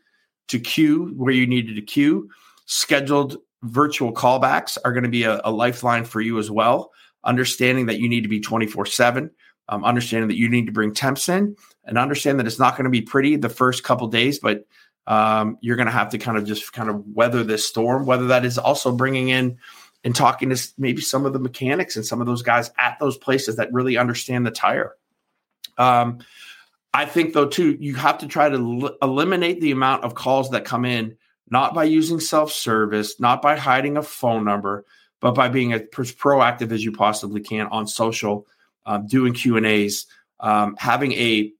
to 0.49 0.59
queue 0.59 1.13
where 1.15 1.33
you 1.33 1.47
needed 1.47 1.75
to 1.75 1.81
queue. 1.81 2.29
Scheduled 2.65 3.37
virtual 3.63 4.13
callbacks 4.13 4.77
are 4.85 4.93
going 4.93 5.03
to 5.03 5.09
be 5.09 5.23
a, 5.23 5.41
a, 5.43 5.51
lifeline 5.51 6.05
for 6.05 6.21
you 6.21 6.37
as 6.37 6.49
well. 6.49 6.91
Understanding 7.23 7.87
that 7.87 7.99
you 7.99 8.07
need 8.07 8.21
to 8.21 8.29
be 8.29 8.39
24 8.39 8.85
7, 8.85 9.29
um, 9.69 9.83
understanding 9.83 10.27
that 10.29 10.37
you 10.37 10.47
need 10.49 10.65
to 10.65 10.71
bring 10.71 10.93
temps 10.93 11.27
in, 11.29 11.55
and 11.85 11.97
understand 11.97 12.39
that 12.39 12.47
it's 12.47 12.59
not 12.59 12.75
going 12.75 12.85
to 12.85 12.89
be 12.89 13.01
pretty 13.01 13.35
the 13.35 13.49
first 13.49 13.83
couple 13.83 14.07
days, 14.07 14.39
but 14.39 14.65
um, 15.07 15.57
you're 15.61 15.77
going 15.77 15.87
to 15.87 15.91
have 15.91 16.09
to 16.09 16.17
kind 16.17 16.37
of 16.37 16.45
just 16.45 16.71
kind 16.73 16.89
of 16.89 17.07
weather 17.07 17.43
this 17.43 17.67
storm, 17.67 18.05
whether 18.05 18.27
that 18.27 18.45
is 18.45 18.57
also 18.57 18.91
bringing 18.91 19.29
in 19.29 19.57
and 20.03 20.15
talking 20.15 20.49
to 20.49 20.67
maybe 20.77 21.01
some 21.01 21.25
of 21.25 21.33
the 21.33 21.39
mechanics 21.39 21.95
and 21.95 22.05
some 22.05 22.21
of 22.21 22.27
those 22.27 22.43
guys 22.43 22.69
at 22.77 22.99
those 22.99 23.17
places 23.17 23.55
that 23.55 23.73
really 23.73 23.97
understand 23.97 24.45
the 24.45 24.51
tire. 24.51 24.93
Um, 25.77 26.19
I 26.93 27.05
think, 27.05 27.33
though, 27.33 27.47
too, 27.47 27.77
you 27.79 27.95
have 27.95 28.19
to 28.19 28.27
try 28.27 28.49
to 28.49 28.55
l- 28.55 28.97
eliminate 29.01 29.61
the 29.61 29.71
amount 29.71 30.03
of 30.03 30.13
calls 30.13 30.51
that 30.51 30.65
come 30.65 30.85
in 30.85 31.17
not 31.49 31.73
by 31.73 31.85
using 31.85 32.19
self 32.19 32.51
service, 32.51 33.19
not 33.19 33.41
by 33.41 33.55
hiding 33.55 33.97
a 33.97 34.03
phone 34.03 34.43
number, 34.43 34.85
but 35.21 35.31
by 35.31 35.47
being 35.49 35.73
as 35.73 35.81
proactive 35.81 36.71
as 36.71 36.83
you 36.83 36.91
possibly 36.91 37.41
can 37.41 37.67
on 37.67 37.87
social, 37.87 38.45
um, 38.85 39.07
doing 39.07 39.33
Q 39.33 39.57
and 39.57 39.65
A's, 39.65 40.07
um, 40.39 40.75
having 40.77 41.13
a, 41.13 41.53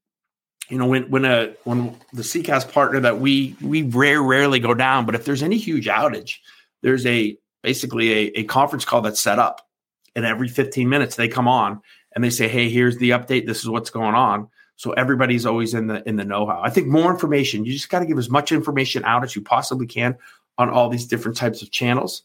you 0.70 0.78
know, 0.78 0.86
when 0.86 1.10
when 1.10 1.26
a 1.26 1.54
when 1.64 1.96
the 2.14 2.24
CCaaS 2.24 2.72
partner 2.72 3.00
that 3.00 3.20
we 3.20 3.56
we 3.62 3.84
rare 3.84 4.22
rarely 4.22 4.60
go 4.60 4.74
down, 4.74 5.06
but 5.06 5.16
if 5.16 5.24
there's 5.24 5.44
any 5.44 5.58
huge 5.58 5.88
outage, 5.88 6.38
there's 6.82 7.06
a 7.06 7.38
basically 7.64 8.12
a, 8.12 8.40
a 8.40 8.44
conference 8.44 8.84
call 8.84 9.02
that's 9.02 9.22
set 9.22 9.40
up, 9.40 9.68
and 10.16 10.26
every 10.26 10.48
15 10.48 10.90
minutes 10.90 11.16
they 11.16 11.28
come 11.28 11.48
on 11.48 11.82
and 12.14 12.24
they 12.24 12.30
say, 12.30 12.48
"Hey, 12.48 12.70
here's 12.70 12.98
the 12.98 13.12
update. 13.12 13.46
This 13.46 13.60
is 13.60 13.70
what's 13.70 13.90
going 13.90 14.16
on." 14.16 14.50
So 14.76 14.92
everybody's 14.92 15.46
always 15.46 15.74
in 15.74 15.88
the 15.88 16.08
in 16.08 16.18
the 16.18 16.26
know-how. 16.26 16.62
I 16.62 16.70
think 16.70 16.88
more 16.88 17.12
information. 17.12 17.64
You 17.64 17.72
just 17.72 17.90
got 17.90 18.00
to 18.00 18.06
give 18.06 18.18
as 18.18 18.30
much 18.30 18.52
information 18.52 19.06
out 19.06 19.24
as 19.24 19.36
you 19.36 19.42
possibly 19.42 19.88
can 19.88 20.18
on 20.58 20.70
all 20.70 20.90
these 20.90 21.06
different 21.06 21.38
types 21.38 21.62
of 21.62 21.72
channels 21.72 22.24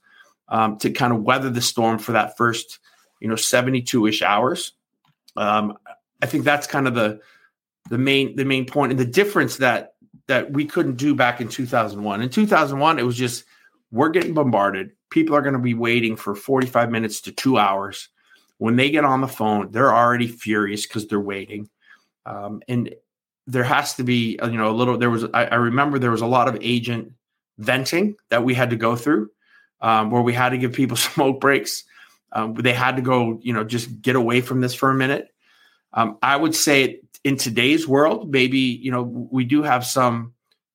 um, 0.48 0.78
to 0.78 0.90
kind 0.90 1.12
of 1.12 1.22
weather 1.22 1.50
the 1.50 1.60
storm 1.60 1.98
for 1.98 2.12
that 2.12 2.36
first, 2.36 2.78
you 3.20 3.28
know, 3.28 3.34
72-ish 3.34 4.22
hours. 4.22 4.72
Um, 5.36 5.78
I 6.22 6.26
think 6.26 6.44
that's 6.44 6.66
kind 6.66 6.86
of 6.86 6.94
the 6.94 7.20
the 7.90 7.98
main 7.98 8.36
the 8.36 8.44
main 8.44 8.66
point 8.66 8.92
and 8.92 9.00
the 9.00 9.04
difference 9.04 9.58
that 9.58 9.94
that 10.28 10.52
we 10.52 10.64
couldn't 10.64 10.96
do 10.96 11.14
back 11.14 11.40
in 11.40 11.48
2001. 11.48 12.22
In 12.22 12.28
2001, 12.28 12.98
it 12.98 13.02
was 13.02 13.16
just 13.16 13.44
we're 13.90 14.08
getting 14.08 14.34
bombarded. 14.34 14.92
People 15.10 15.36
are 15.36 15.42
going 15.42 15.54
to 15.54 15.58
be 15.58 15.74
waiting 15.74 16.16
for 16.16 16.34
45 16.34 16.90
minutes 16.90 17.20
to 17.22 17.32
two 17.32 17.58
hours. 17.58 18.08
When 18.58 18.76
they 18.76 18.90
get 18.90 19.04
on 19.04 19.20
the 19.20 19.28
phone, 19.28 19.70
they're 19.72 19.94
already 19.94 20.28
furious 20.28 20.86
because 20.86 21.06
they're 21.06 21.20
waiting. 21.20 21.68
Um, 22.24 22.62
and 22.68 22.94
there 23.46 23.64
has 23.64 23.94
to 23.94 24.04
be, 24.04 24.38
uh, 24.38 24.48
you 24.48 24.56
know, 24.56 24.70
a 24.70 24.72
little. 24.72 24.96
There 24.96 25.10
was, 25.10 25.24
I, 25.34 25.46
I, 25.46 25.54
remember 25.56 25.98
there 25.98 26.12
was 26.12 26.20
a 26.20 26.26
lot 26.26 26.46
of 26.46 26.56
agent 26.60 27.12
venting 27.58 28.14
that 28.30 28.44
we 28.44 28.54
had 28.54 28.70
to 28.70 28.76
go 28.76 28.94
through, 28.94 29.30
um, 29.80 30.10
where 30.10 30.22
we 30.22 30.32
had 30.32 30.50
to 30.50 30.58
give 30.58 30.72
people 30.72 30.96
smoke 31.14 31.40
breaks. 31.40 31.84
Um, 32.32 32.54
they 32.54 32.72
had 32.72 32.96
to 32.96 33.02
go, 33.02 33.40
you 33.42 33.52
know, 33.52 33.64
just 33.64 34.00
get 34.00 34.16
away 34.16 34.40
from 34.40 34.60
this 34.60 34.74
for 34.74 34.90
a 34.90 34.94
minute. 34.94 35.28
Um, 35.92 36.16
I 36.22 36.36
would 36.36 36.54
say 36.54 37.00
in 37.24 37.36
today's 37.36 37.86
world, 37.86 38.30
maybe 38.30 38.58
you 38.58 38.90
know, 38.90 39.02
we 39.02 39.44
do 39.44 39.62
have 39.62 39.84
some. 39.84 40.34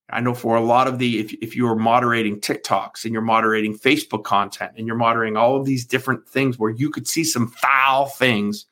I 0.10 0.22
know 0.22 0.34
for 0.34 0.56
a 0.56 0.62
lot 0.62 0.88
of 0.88 1.00
the, 1.00 1.20
if, 1.20 1.34
if 1.42 1.54
you're 1.54 1.76
moderating 1.76 2.40
TikToks 2.40 3.04
and 3.04 3.12
you're 3.12 3.22
moderating 3.22 3.78
Facebook 3.78 4.24
content 4.24 4.72
and 4.78 4.88
you're 4.88 4.96
moderating 4.96 5.36
all 5.36 5.58
of 5.58 5.66
these 5.66 5.86
different 5.86 6.30
things 6.30 6.58
where 6.58 6.72
you 6.72 6.90
could 6.90 7.10
see 7.10 7.26
some 7.26 7.50
foul 7.50 8.06
things 8.06 8.68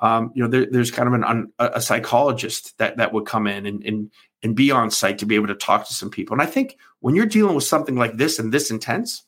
um, 0.00 0.30
you 0.34 0.42
know, 0.42 0.48
there, 0.48 0.66
there's 0.70 0.90
kind 0.90 1.08
of 1.08 1.14
an 1.14 1.52
a 1.58 1.80
psychologist 1.80 2.76
that 2.78 2.96
that 2.98 3.12
would 3.12 3.26
come 3.26 3.46
in 3.46 3.66
and, 3.66 3.84
and 3.84 4.10
and 4.42 4.54
be 4.54 4.70
on 4.70 4.90
site 4.90 5.18
to 5.18 5.26
be 5.26 5.34
able 5.34 5.48
to 5.48 5.54
talk 5.54 5.86
to 5.88 5.94
some 5.94 6.10
people. 6.10 6.34
And 6.34 6.42
I 6.42 6.46
think 6.46 6.78
when 7.00 7.14
you're 7.16 7.26
dealing 7.26 7.56
with 7.56 7.64
something 7.64 7.96
like 7.96 8.16
this 8.16 8.38
and 8.38 8.52
this 8.52 8.70
intense, 8.70 9.24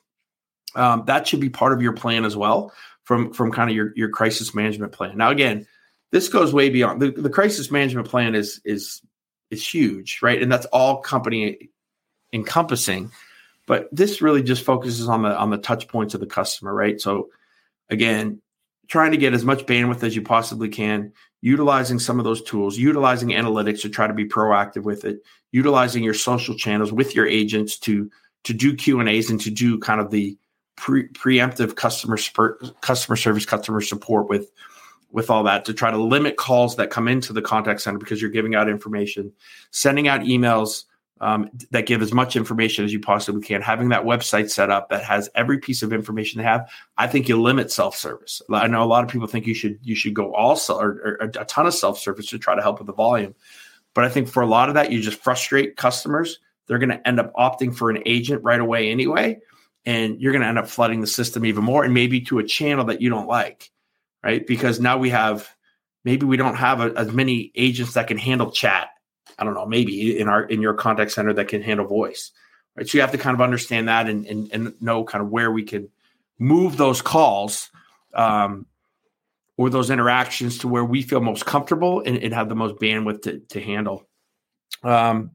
um, 0.77 1.03
that 1.07 1.27
should 1.27 1.41
be 1.41 1.51
part 1.51 1.73
of 1.73 1.83
your 1.83 1.93
plan 1.93 2.25
as 2.25 2.37
well 2.37 2.73
from 3.03 3.33
from 3.33 3.51
kind 3.51 3.69
of 3.69 3.75
your 3.75 3.93
your 3.97 4.11
crisis 4.11 4.55
management 4.55 4.93
plan. 4.93 5.17
Now, 5.17 5.31
again, 5.31 5.67
this 6.13 6.29
goes 6.29 6.53
way 6.53 6.71
beyond 6.71 7.01
the, 7.01 7.11
the 7.11 7.31
crisis 7.31 7.71
management 7.71 8.09
plan 8.09 8.35
is 8.35 8.61
is 8.65 9.03
is 9.51 9.67
huge, 9.67 10.21
right? 10.23 10.41
And 10.41 10.51
that's 10.51 10.67
all 10.67 10.99
company 10.99 11.71
encompassing. 12.33 13.11
But 13.67 13.89
this 13.93 14.21
really 14.21 14.43
just 14.43 14.65
focuses 14.65 15.09
on 15.09 15.23
the 15.23 15.37
on 15.37 15.51
the 15.51 15.59
touch 15.59 15.89
points 15.89 16.15
of 16.15 16.21
the 16.21 16.27
customer, 16.27 16.75
right? 16.75 17.01
So 17.01 17.31
again, 17.89 18.41
trying 18.89 19.13
to 19.13 19.17
get 19.17 19.35
as 19.35 19.45
much 19.45 19.67
bandwidth 19.67 20.03
as 20.03 20.17
you 20.17 20.23
possibly 20.23 20.69
can, 20.69 21.13
utilizing 21.41 21.99
some 21.99 22.19
of 22.19 22.25
those 22.25 22.43
tools, 22.43 22.77
utilizing 22.77 23.31
analytics 23.31 23.83
to 23.83 23.89
try 23.89 24.07
to 24.07 24.15
be 24.15 24.27
proactive 24.27 24.83
with 24.83 25.05
it, 25.05 25.23
utilizing 25.53 26.03
your 26.03 26.15
social 26.15 26.57
channels 26.57 26.93
with 26.93 27.15
your 27.15 27.27
agents 27.27 27.79
to 27.79 28.11
to 28.45 28.53
do 28.55 28.75
Q 28.75 29.01
and 29.01 29.09
A's 29.09 29.31
and 29.31 29.41
to 29.43 29.51
do 29.51 29.79
kind 29.79 30.01
of 30.01 30.11
the 30.11 30.37
pre- 30.77 31.09
preemptive 31.09 31.77
customer 31.77 32.19
customer 32.81 33.17
service, 33.17 33.47
customer 33.47 33.81
support 33.81 34.29
with 34.29 34.51
with 35.13 35.31
all 35.31 35.43
that 35.45 35.65
to 35.65 35.75
try 35.75 35.91
to 35.91 35.99
limit 35.99 36.37
calls 36.37 36.77
that 36.77 36.91
come 36.91 37.09
into 37.09 37.33
the 37.33 37.43
contact 37.43 37.81
center 37.81 37.99
because 37.99 38.21
you're 38.21 38.31
giving 38.31 38.55
out 38.55 38.69
information, 38.69 39.33
sending 39.71 40.09
out 40.09 40.21
emails 40.21 40.85
um, 41.21 41.51
that 41.71 41.87
give 41.87 42.01
as 42.01 42.13
much 42.13 42.35
information 42.35 42.85
as 42.85 42.93
you 42.93 43.01
possibly 43.01 43.43
can. 43.43 43.61
Having 43.61 43.91
that 43.91 44.05
website 44.05 44.51
set 44.51 44.71
up 44.71 44.89
that 44.89 45.05
has 45.05 45.29
every 45.35 45.59
piece 45.59 45.83
of 45.83 45.93
information 45.93 46.39
they 46.39 46.45
have, 46.45 46.71
I 46.97 47.07
think 47.07 47.29
you 47.29 47.41
limit 47.41 47.71
self 47.71 47.97
service. 47.97 48.41
I 48.51 48.67
know 48.69 48.83
a 48.83 48.85
lot 48.85 49.05
of 49.05 49.11
people 49.11 49.27
think 49.27 49.47
you 49.47 49.55
should 49.55 49.79
you 49.83 49.95
should 49.95 50.15
go 50.15 50.35
all 50.35 50.59
or, 50.71 50.87
or 50.87 51.19
a 51.23 51.45
ton 51.45 51.67
of 51.67 51.75
self 51.75 51.99
service 51.99 52.27
to 52.29 52.39
try 52.39 52.55
to 52.55 52.63
help 52.63 52.79
with 52.79 52.87
the 52.87 52.95
volume, 52.95 53.35
but 53.95 54.05
I 54.05 54.09
think 54.09 54.29
for 54.29 54.43
a 54.43 54.47
lot 54.47 54.69
of 54.69 54.75
that, 54.77 54.91
you 54.93 55.01
just 55.01 55.23
frustrate 55.23 55.77
customers. 55.77 56.39
They're 56.67 56.79
going 56.79 56.91
to 56.91 57.07
end 57.07 57.19
up 57.19 57.35
opting 57.35 57.75
for 57.75 57.91
an 57.91 58.03
agent 58.07 58.43
right 58.45 58.61
away 58.61 58.91
anyway, 58.91 59.41
and 59.85 60.21
you're 60.21 60.33
going 60.33 60.43
to 60.43 60.49
end 60.49 60.59
up 60.59 60.69
flooding 60.69 61.01
the 61.01 61.07
system 61.07 61.45
even 61.45 61.65
more 61.65 61.85
and 61.85 61.93
maybe 61.93 62.21
to 62.23 62.39
a 62.39 62.45
channel 62.45 62.85
that 62.87 63.03
you 63.03 63.11
don't 63.11 63.27
like 63.27 63.71
right 64.23 64.47
because 64.47 64.81
now 64.81 64.99
we 64.99 65.11
have 65.11 65.49
maybe 66.05 66.27
we 66.27 66.37
don't 66.37 66.57
have 66.57 66.81
a, 66.81 66.93
as 66.97 67.13
many 67.13 67.53
agents 67.55 67.95
that 67.95 68.07
can 68.09 68.19
handle 68.19 68.51
chat 68.51 68.89
i 69.39 69.45
don't 69.45 69.55
know 69.55 69.67
maybe 69.67 70.19
in 70.19 70.29
our 70.29 70.43
in 70.43 70.61
your 70.61 70.75
contact 70.75 71.13
center 71.13 71.33
that 71.33 71.49
can 71.49 71.63
handle 71.63 71.87
voice 71.87 72.33
right 72.77 72.89
so 72.89 72.97
you 72.97 73.03
have 73.03 73.13
to 73.13 73.19
kind 73.19 73.35
of 73.35 73.41
understand 73.41 73.89
that 73.89 74.09
and 74.09 74.27
and, 74.27 74.51
and 74.53 74.83
know 74.83 75.05
kind 75.05 75.23
of 75.23 75.31
where 75.31 75.51
we 75.51 75.63
can 75.63 75.89
move 76.39 76.77
those 76.77 77.03
calls 77.03 77.71
um, 78.15 78.67
or 79.57 79.69
those 79.71 79.91
interactions 79.91 80.59
to 80.59 80.69
where 80.69 80.85
we 80.85 81.03
feel 81.03 81.21
most 81.21 81.45
comfortable 81.45 82.01
and, 82.01 82.17
and 82.19 82.33
have 82.33 82.49
the 82.49 82.55
most 82.55 82.77
bandwidth 82.77 83.23
to, 83.23 83.39
to 83.41 83.61
handle 83.61 84.07
um, 84.83 85.33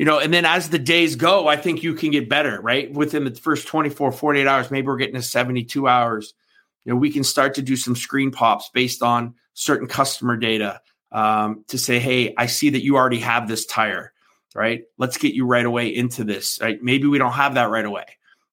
you 0.00 0.06
know, 0.06 0.18
and 0.18 0.32
then 0.32 0.46
as 0.46 0.70
the 0.70 0.78
days 0.78 1.16
go, 1.16 1.46
I 1.46 1.56
think 1.56 1.82
you 1.82 1.92
can 1.94 2.10
get 2.10 2.26
better, 2.26 2.58
right? 2.60 2.90
Within 2.90 3.24
the 3.24 3.34
first 3.34 3.68
24, 3.68 4.12
48 4.12 4.46
hours, 4.46 4.70
maybe 4.70 4.86
we're 4.86 4.96
getting 4.96 5.16
to 5.16 5.22
72 5.22 5.86
hours. 5.86 6.32
You 6.84 6.92
know, 6.92 6.96
we 6.98 7.10
can 7.10 7.24
start 7.24 7.54
to 7.54 7.62
do 7.62 7.76
some 7.76 7.94
screen 7.94 8.30
pops 8.30 8.70
based 8.72 9.02
on 9.02 9.34
certain 9.54 9.86
customer 9.86 10.36
data 10.36 10.80
um, 11.12 11.64
to 11.68 11.78
say, 11.78 11.98
hey, 11.98 12.34
I 12.36 12.46
see 12.46 12.70
that 12.70 12.82
you 12.82 12.96
already 12.96 13.18
have 13.20 13.48
this 13.48 13.66
tire, 13.66 14.12
right? 14.54 14.84
Let's 14.98 15.18
get 15.18 15.34
you 15.34 15.44
right 15.46 15.66
away 15.66 15.88
into 15.88 16.24
this, 16.24 16.58
right? 16.60 16.82
Maybe 16.82 17.06
we 17.06 17.18
don't 17.18 17.32
have 17.32 17.54
that 17.54 17.70
right 17.70 17.84
away, 17.84 18.06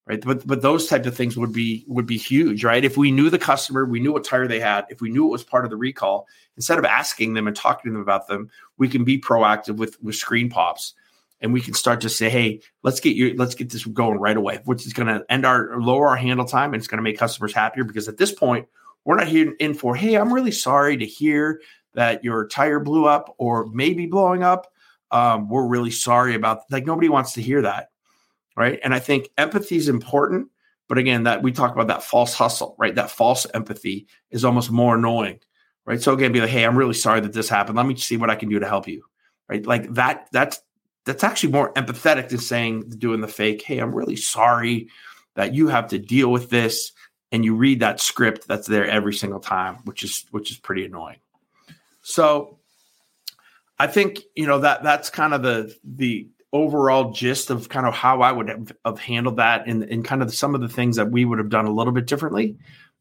right? 0.06 0.22
But 0.22 0.46
but 0.46 0.62
those 0.62 0.88
type 0.88 1.06
of 1.06 1.16
things 1.16 1.38
would 1.38 1.54
be 1.54 1.86
would 1.88 2.06
be 2.06 2.18
huge, 2.18 2.64
right? 2.64 2.84
If 2.84 2.98
we 2.98 3.12
knew 3.12 3.30
the 3.30 3.40
customer, 3.40 3.86
we 3.86 4.00
knew 4.00 4.12
what 4.12 4.24
tire 4.24 4.48
they 4.48 4.60
had, 4.60 4.86
if 4.90 5.02
we 5.02 5.10
knew 5.10 5.26
it 5.28 5.32
was 5.32 5.44
part 5.44 5.66
of 5.66 5.72
the 5.72 5.78
recall, 5.78 6.28
instead 6.56 6.80
of 6.80 6.86
asking 6.86 7.34
them 7.34 7.48
and 7.48 7.56
talking 7.56 7.92
to 7.92 7.94
them 7.94 8.02
about 8.02 8.28
them, 8.28 8.50
we 8.78 8.90
can 8.90 9.04
be 9.04 9.20
proactive 9.20 9.78
with 9.78 10.02
with 10.04 10.16
screen 10.16 10.50
pops 10.50 10.94
and 11.42 11.54
we 11.54 11.62
can 11.62 11.74
start 11.74 12.02
to 12.02 12.10
say, 12.10 12.30
hey, 12.30 12.62
let's 12.84 13.00
get 13.00 13.16
you, 13.16 13.36
let's 13.36 13.56
get 13.56 13.70
this 13.72 13.86
going 13.86 14.20
right 14.20 14.38
away, 14.38 14.60
which 14.66 14.86
is 14.86 14.94
going 14.94 15.08
to 15.08 15.24
end 15.30 15.46
our 15.46 15.80
lower 15.80 16.08
our 16.10 16.16
handle 16.16 16.46
time 16.46 16.74
and 16.74 16.80
it's 16.80 16.88
going 16.88 16.98
to 16.98 17.04
make 17.04 17.18
customers 17.18 17.54
happier 17.54 17.84
because 17.84 18.08
at 18.08 18.18
this 18.18 18.32
point, 18.32 18.68
we're 19.06 19.16
not 19.16 19.28
here 19.28 19.54
in 19.60 19.74
for, 19.74 19.96
hey, 19.96 20.16
I'm 20.16 20.34
really 20.34 20.52
sorry 20.52 20.98
to 20.98 21.06
hear 21.06 21.62
that 21.94 22.24
your 22.24 22.48
tire 22.48 22.80
blew 22.80 23.06
up 23.06 23.34
or 23.38 23.66
maybe 23.68 24.06
blowing 24.06 24.44
up. 24.44 24.72
Um, 25.12 25.48
we're 25.48 25.66
really 25.66 25.92
sorry 25.92 26.36
about 26.36 26.64
like 26.70 26.86
nobody 26.86 27.08
wants 27.08 27.34
to 27.34 27.42
hear 27.42 27.62
that. 27.62 27.90
Right. 28.58 28.80
And 28.84 28.94
I 28.94 29.00
think 29.00 29.30
empathy 29.38 29.78
is 29.78 29.88
important. 29.88 30.50
But 30.90 30.98
again, 30.98 31.24
that 31.24 31.44
we 31.44 31.52
talk 31.52 31.74
about 31.74 31.88
that 31.88 32.04
false 32.04 32.34
hustle, 32.34 32.76
right? 32.78 32.96
That 32.96 33.12
false 33.12 33.46
empathy 33.54 34.08
is 34.32 34.44
almost 34.44 34.72
more 34.72 34.96
annoying. 34.96 35.40
Right. 35.86 36.02
So 36.02 36.14
again, 36.14 36.34
be 36.34 36.42
like, 36.42 36.50
hey, 36.50 36.66
I'm 36.66 36.78
really 36.78 36.94
sorry 36.94 37.22
that 37.22 37.34
this 37.34 37.48
happened. 37.48 37.78
Let 37.78 37.86
me 37.86 37.96
see 37.96 38.18
what 38.18 38.30
I 38.30 38.36
can 38.36 38.50
do 38.50 38.60
to 38.60 38.68
help 38.68 38.88
you. 38.88 39.04
Right. 39.50 39.66
Like 39.66 39.94
that, 39.94 40.28
that's 40.34 40.60
that's 41.08 41.24
actually 41.24 41.52
more 41.52 41.74
empathetic 41.74 42.30
than 42.30 42.38
saying 42.38 42.82
doing 42.98 43.22
the 43.22 43.28
fake 43.28 43.64
hey 43.64 43.80
i'm 43.80 43.96
really 43.96 44.16
sorry 44.16 44.90
that 45.36 45.54
you 45.54 45.68
have 45.68 45.88
to 45.88 45.98
deal 45.98 46.32
with 46.32 46.50
this 46.50 46.92
and 47.32 47.46
you 47.46 47.56
read 47.56 47.80
that 47.80 48.00
script 48.00 48.48
that's 48.48 48.68
there 48.68 48.86
every 48.86 49.14
single 49.14 49.40
time 49.40 49.78
which 49.86 50.04
is 50.04 50.26
which 50.32 50.52
is 50.52 50.58
pretty 50.58 50.86
annoying. 50.86 51.20
So 52.02 52.60
i 53.80 53.88
think 53.88 54.20
you 54.36 54.48
know 54.48 54.60
that 54.60 54.84
that's 54.84 55.10
kind 55.10 55.34
of 55.34 55.42
the 55.42 55.76
the 55.84 56.28
overall 56.54 57.12
gist 57.12 57.50
of 57.50 57.70
kind 57.70 57.86
of 57.86 57.94
how 57.94 58.22
i 58.22 58.32
would 58.32 58.48
have, 58.48 59.00
handled 59.00 59.36
that 59.36 59.68
and, 59.68 59.84
and 59.84 60.06
kind 60.06 60.22
of 60.24 60.34
some 60.34 60.56
of 60.56 60.62
the 60.62 60.70
things 60.70 60.96
that 60.96 61.12
we 61.12 61.26
would 61.26 61.38
have 61.38 61.50
done 61.50 61.66
a 61.66 61.72
little 61.72 61.92
bit 61.92 62.08
differently 62.08 62.58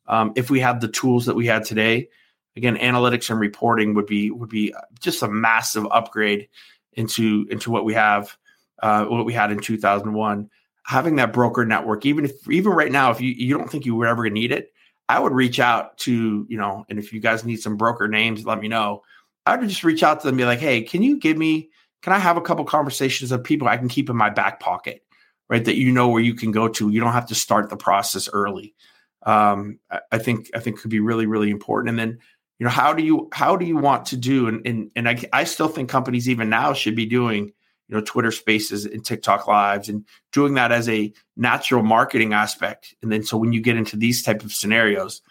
um, 0.09 0.33
if 0.37 0.51
we 0.51 0.61
had 0.61 0.81
the 0.81 0.89
tools 0.89 1.27
that 1.27 1.37
we 1.37 1.47
had 1.47 1.65
today. 1.65 2.09
Again 2.57 2.77
analytics 2.79 3.29
and 3.29 3.39
reporting 3.39 3.93
would 3.95 4.07
be 4.07 4.31
would 4.31 4.49
be 4.49 4.75
just 4.99 5.23
a 5.23 5.29
massive 5.29 5.87
upgrade 5.91 6.49
into 6.97 7.47
into 7.51 7.71
what 7.71 7.85
we 7.85 7.95
have, 7.95 8.37
uh, 8.83 9.05
what 9.05 9.27
we 9.27 9.33
had 9.33 9.53
in 9.53 9.61
2001. 9.61 10.51
Having 10.87 11.17
that 11.17 11.33
broker 11.33 11.65
network, 11.65 12.07
even 12.07 12.25
if 12.25 12.49
even 12.49 12.73
right 12.73 12.93
now, 12.93 13.11
if 13.11 13.21
you 13.21 13.31
you 13.31 13.57
don't 13.57 13.71
think 13.71 13.87
you 13.87 13.95
were 13.95 14.07
ever 14.07 14.29
need 14.31 14.53
it, 14.53 14.73
I 15.09 15.21
would 15.21 15.33
reach 15.33 15.61
out 15.61 15.99
to 15.99 16.47
you 16.49 16.57
know, 16.57 16.85
and 16.89 16.99
if 16.99 17.13
you 17.13 17.21
guys 17.21 17.45
need 17.45 17.61
some 17.61 17.77
broker 17.77 18.09
names, 18.09 18.47
let 18.47 18.61
me 18.61 18.69
know. 18.69 19.03
I 19.45 19.57
would 19.57 19.69
just 19.69 19.85
reach 19.85 20.03
out 20.03 20.21
to 20.21 20.27
them, 20.27 20.37
be 20.37 20.45
like, 20.45 20.59
hey, 20.59 20.83
can 20.83 21.03
you 21.03 21.19
give 21.19 21.37
me? 21.37 21.71
Can 22.03 22.13
I 22.13 22.19
have 22.19 22.37
a 22.37 22.41
couple 22.41 22.65
conversations 22.65 23.33
of 23.33 23.43
people 23.43 23.69
I 23.69 23.77
can 23.77 23.89
keep 23.89 24.09
in 24.09 24.17
my 24.17 24.31
back 24.31 24.61
pocket, 24.61 25.03
right? 25.49 25.65
That 25.65 25.77
you 25.77 25.91
know 25.91 26.09
where 26.09 26.23
you 26.23 26.35
can 26.35 26.53
go 26.53 26.69
to. 26.69 26.91
You 26.91 27.01
don't 27.01 27.13
have 27.13 27.29
to 27.29 27.35
start 27.35 27.69
the 27.69 27.77
process 27.77 28.29
early. 28.33 28.75
Um, 29.25 29.81
I 30.13 30.19
think 30.19 30.51
I 30.55 30.61
think 30.61 30.81
could 30.81 30.91
be 30.91 31.01
really 31.01 31.27
really 31.27 31.51
important. 31.51 31.91
And 31.91 31.99
then 31.99 32.19
you 32.59 32.65
know 32.65 32.71
how 32.71 32.93
do 32.93 33.03
you 33.03 33.29
how 33.33 33.57
do 33.57 33.65
you 33.65 33.77
want 33.77 34.07
to 34.07 34.17
do? 34.17 34.49
And 34.49 34.67
and, 34.67 34.91
and 34.97 35.09
I, 35.09 35.19
I 35.33 35.45
still 35.45 35.69
think 35.69 35.89
companies 35.89 36.29
even 36.29 36.49
now 36.49 36.73
should 36.73 36.97
be 36.97 37.07
doing 37.07 37.53
you 37.89 37.95
know 37.95 38.01
twitter 38.01 38.33
spaces 38.33 38.85
and 38.85 39.05
tiktok 39.05 39.47
lives 39.47 39.89
and 39.89 40.05
doing 40.33 40.55
that 40.55 40.73
as 40.73 40.89
a 40.89 41.13
natural 41.37 41.83
marketing 41.83 42.33
aspect. 42.33 42.95
And 43.03 43.13
then 43.13 43.23
so 43.23 43.37
when 43.37 43.53
you 43.53 43.61
get 43.61 43.77
into 43.77 43.97
these 43.97 44.23
type 44.23 44.43
of 44.43 44.53
scenarios 44.53 45.23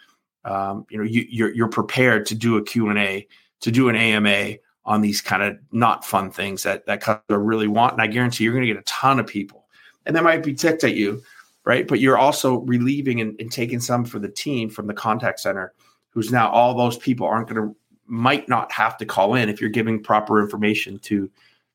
um, 0.44 0.86
you 0.88 0.98
know 0.98 1.04
you, 1.04 1.26
you're, 1.28 1.52
you're 1.52 1.68
prepared 1.68 2.26
to 2.26 2.34
do 2.34 2.56
a 2.56 2.62
q&a 2.62 3.26
to 3.60 3.70
do 3.70 3.88
an 3.88 3.96
ama 3.96 4.56
on 4.84 5.00
these 5.00 5.20
kind 5.20 5.42
of 5.42 5.58
not 5.72 6.04
fun 6.04 6.30
things 6.30 6.62
that 6.62 6.86
that 6.86 7.00
customer 7.00 7.40
really 7.40 7.68
want. 7.68 7.92
And 7.92 8.02
i 8.02 8.06
guarantee 8.06 8.44
you're 8.44 8.52
going 8.52 8.66
to 8.66 8.72
get 8.72 8.80
a 8.80 8.84
ton 8.84 9.18
of 9.18 9.26
people. 9.26 9.66
And 10.06 10.14
they 10.14 10.20
might 10.20 10.44
be 10.44 10.54
ticked 10.54 10.84
at 10.84 10.94
you 10.94 11.22
right? 11.66 11.86
But 11.86 12.00
you're 12.00 12.16
also 12.16 12.60
relieving 12.60 13.20
and, 13.20 13.38
and 13.40 13.52
taking 13.52 13.80
some 13.80 14.04
for 14.04 14.18
the 14.18 14.28
team 14.28 14.70
from 14.70 14.86
the 14.86 14.94
contact 14.94 15.40
center 15.40 15.74
who's 16.16 16.32
now 16.32 16.48
all 16.48 16.72
those 16.72 16.96
people 16.96 17.26
aren't 17.26 17.46
going 17.46 17.62
to 17.62 17.76
might 18.06 18.48
not 18.48 18.72
have 18.72 18.96
to 18.96 19.04
call 19.04 19.34
in 19.34 19.50
if 19.50 19.60
you're 19.60 19.68
giving 19.68 20.02
proper 20.02 20.40
information 20.40 20.98
to 20.98 21.30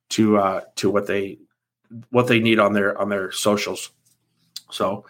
to 0.09 0.37
uh, 0.37 0.61
to 0.77 0.89
what 0.89 1.05
they 1.05 1.37
what 2.09 2.25
they 2.25 2.39
need 2.39 2.57
on 2.57 2.73
their 2.73 2.97
on 2.97 3.07
their 3.07 3.31
socials. 3.31 3.91
So, 4.71 5.05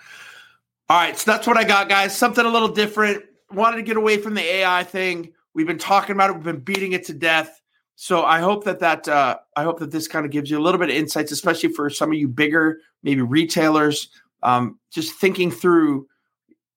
all 0.89 0.97
right, 0.97 1.17
so 1.17 1.31
that's 1.31 1.47
what 1.47 1.55
I 1.55 1.63
got, 1.63 1.87
guys. 1.87 2.15
Something 2.15 2.45
a 2.45 2.49
little 2.49 2.67
different. 2.67 3.23
Wanted 3.53 3.77
to 3.77 3.83
get 3.83 3.95
away 3.95 4.17
from 4.17 4.33
the 4.33 4.41
AI 4.41 4.83
thing. 4.83 5.31
We've 5.53 5.67
been 5.67 5.77
talking 5.77 6.13
about 6.13 6.31
it. 6.31 6.33
We've 6.33 6.43
been 6.43 6.59
beating 6.59 6.91
it 6.91 7.05
to 7.05 7.13
death. 7.13 7.61
So 7.95 8.23
I 8.23 8.39
hope 8.39 8.65
that 8.65 8.79
that 8.79 9.07
uh, 9.07 9.37
I 9.55 9.63
hope 9.63 9.79
that 9.79 9.91
this 9.91 10.09
kind 10.09 10.25
of 10.25 10.31
gives 10.33 10.51
you 10.51 10.59
a 10.59 10.63
little 10.63 10.79
bit 10.79 10.89
of 10.89 10.95
insights, 10.95 11.31
especially 11.31 11.71
for 11.71 11.89
some 11.89 12.11
of 12.11 12.17
you 12.17 12.27
bigger 12.27 12.81
maybe 13.01 13.21
retailers. 13.21 14.09
Um, 14.43 14.77
just 14.89 15.13
thinking 15.13 15.51
through 15.51 16.07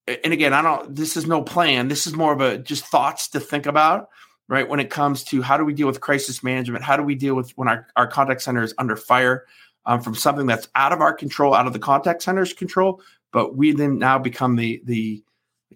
and 0.07 0.33
again, 0.33 0.53
I 0.53 0.62
don't, 0.62 0.95
this 0.95 1.17
is 1.17 1.27
no 1.27 1.43
plan. 1.43 1.88
This 1.88 2.07
is 2.07 2.14
more 2.14 2.33
of 2.33 2.40
a 2.40 2.59
just 2.59 2.85
thoughts 2.85 3.29
to 3.29 3.40
think 3.40 3.67
about, 3.67 4.09
right? 4.49 4.69
When 4.69 4.81
it 4.81 4.90
comes 4.90 5.25
to 5.25 5.40
how 5.43 5.57
do 5.57 5.64
we 5.64 5.73
deal 5.73 5.87
with 5.87 6.01
crisis 6.01 6.43
management? 6.43 6.85
How 6.85 6.97
do 6.97 7.03
we 7.03 7.14
deal 7.14 7.35
with 7.35 7.51
when 7.57 7.69
our, 7.69 7.87
our 7.97 8.07
contact 8.07 8.43
center 8.43 8.62
is 8.62 8.75
under 8.77 8.97
fire 8.97 9.47
um, 9.87 10.01
from 10.01 10.14
something 10.14 10.47
that's 10.47 10.69
out 10.75 10.93
of 10.93 11.01
our 11.01 11.12
control, 11.12 11.55
out 11.55 11.67
of 11.67 11.73
the 11.73 11.79
contact 11.79 12.23
center's 12.23 12.53
control, 12.53 13.01
but 13.33 13.57
we 13.57 13.73
then 13.73 13.99
now 13.99 14.19
become 14.19 14.57
the, 14.57 14.83
the, 14.85 15.23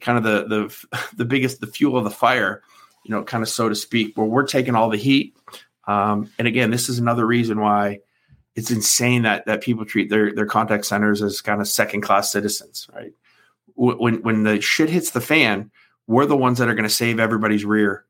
kind 0.00 0.18
of 0.18 0.24
the, 0.24 0.46
the, 0.46 0.98
the 1.16 1.24
biggest, 1.24 1.60
the 1.60 1.66
fuel 1.66 1.96
of 1.96 2.04
the 2.04 2.10
fire, 2.10 2.62
you 3.04 3.14
know, 3.14 3.24
kind 3.24 3.42
of 3.42 3.48
so 3.48 3.68
to 3.68 3.74
speak, 3.74 4.16
where 4.16 4.26
we're 4.26 4.46
taking 4.46 4.74
all 4.74 4.90
the 4.90 4.98
heat. 4.98 5.36
Um, 5.86 6.30
and 6.38 6.46
again, 6.46 6.70
this 6.70 6.90
is 6.90 6.98
another 6.98 7.26
reason 7.26 7.60
why 7.60 8.00
it's 8.54 8.70
insane 8.70 9.22
that, 9.22 9.46
that 9.46 9.62
people 9.62 9.86
treat 9.86 10.10
their, 10.10 10.34
their 10.34 10.46
contact 10.46 10.84
centers 10.84 11.22
as 11.22 11.40
kind 11.40 11.62
of 11.62 11.68
second 11.68 12.02
class 12.02 12.30
citizens, 12.30 12.88
right? 12.94 13.12
When 13.78 14.22
when 14.22 14.42
the 14.42 14.60
shit 14.60 14.90
hits 14.90 15.12
the 15.12 15.20
fan, 15.20 15.70
we're 16.08 16.26
the 16.26 16.36
ones 16.36 16.58
that 16.58 16.68
are 16.68 16.74
going 16.74 16.88
to 16.88 16.94
save 16.94 17.20
everybody's 17.20 17.64
rear. 17.64 18.04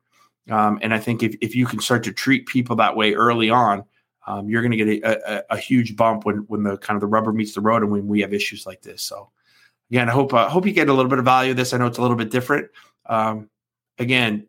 Um, 0.51 0.79
and 0.81 0.95
I 0.95 0.99
think 0.99 1.23
if, 1.23 1.37
if 1.43 1.55
you 1.55 1.67
can 1.67 1.81
start 1.81 2.05
to 2.05 2.13
treat 2.13 2.47
people 2.47 2.77
that 2.77 2.97
way 2.97 3.13
early 3.13 3.51
on, 3.51 3.85
um, 4.27 4.49
you're 4.49 4.63
going 4.63 4.73
to 4.73 4.83
get 4.83 5.05
a, 5.05 5.37
a, 5.37 5.45
a, 5.51 5.57
huge 5.59 5.95
bump 5.95 6.25
when 6.25 6.39
when 6.49 6.63
the 6.63 6.79
kind 6.79 6.97
of 6.97 7.01
the 7.03 7.07
rubber 7.07 7.33
meets 7.33 7.55
the 7.55 7.61
road 7.61 7.83
and 7.83 7.91
when 7.91 8.09
we 8.09 8.21
have 8.23 8.33
issues 8.33 8.67
like 8.67 8.81
this. 8.81 9.03
So 9.03 9.31
again, 9.91 10.09
I 10.09 10.13
hope 10.13 10.33
uh, 10.33 10.49
hope 10.49 10.67
you 10.67 10.73
get 10.73 10.89
a 10.89 10.93
little 10.93 11.11
bit 11.11 11.19
of 11.19 11.25
value 11.25 11.51
of 11.51 11.57
this. 11.57 11.75
I 11.75 11.79
know 11.79 11.87
it's 11.87 11.99
a 11.99 12.03
little 12.03 12.17
bit 12.17 12.31
different. 12.31 12.71
Um, 13.07 13.51
again, 13.99 14.47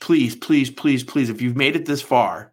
please, 0.00 0.36
please, 0.36 0.70
please, 0.70 1.04
please, 1.04 1.30
if 1.30 1.40
you've 1.40 1.56
made 1.56 1.76
it 1.76 1.86
this 1.86 2.02
far, 2.02 2.52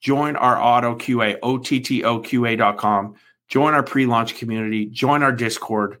join 0.00 0.36
our 0.36 0.56
Otto 0.56 0.96
QA, 0.96 1.38
OTTOQA.com. 1.40 3.14
Join 3.48 3.74
our 3.74 3.82
pre-launch 3.82 4.36
community. 4.36 4.86
Join 4.86 5.22
our 5.22 5.32
Discord 5.32 6.00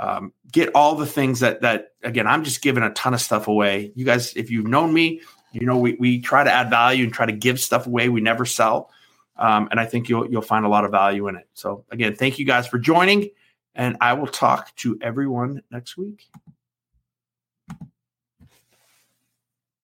um, 0.00 0.32
get 0.50 0.70
all 0.74 0.94
the 0.94 1.06
things 1.06 1.40
that 1.40 1.60
that 1.60 1.92
again 2.02 2.26
i'm 2.26 2.42
just 2.42 2.62
giving 2.62 2.82
a 2.82 2.90
ton 2.94 3.14
of 3.14 3.20
stuff 3.20 3.46
away. 3.48 3.92
You 3.94 4.04
guys 4.04 4.32
if 4.34 4.50
you've 4.50 4.66
known 4.66 4.92
me 4.92 5.20
you 5.52 5.66
know 5.66 5.76
we, 5.76 5.94
we 6.00 6.20
try 6.20 6.42
to 6.42 6.50
add 6.50 6.70
value 6.70 7.04
and 7.04 7.12
try 7.12 7.26
to 7.26 7.32
give 7.32 7.60
stuff 7.60 7.86
away 7.86 8.08
we 8.08 8.20
never 8.20 8.46
sell. 8.46 8.90
Um, 9.36 9.68
and 9.70 9.78
i 9.78 9.84
think 9.84 10.08
you'll 10.08 10.28
you'll 10.30 10.42
find 10.42 10.64
a 10.64 10.68
lot 10.68 10.84
of 10.84 10.90
value 10.90 11.28
in 11.28 11.36
it. 11.36 11.46
So 11.54 11.84
again 11.90 12.16
thank 12.16 12.38
you 12.38 12.46
guys 12.46 12.66
for 12.66 12.78
joining 12.78 13.30
and 13.74 13.96
i 14.00 14.14
will 14.14 14.26
talk 14.26 14.74
to 14.76 14.98
everyone 15.02 15.62
next 15.70 15.96
week 15.96 16.26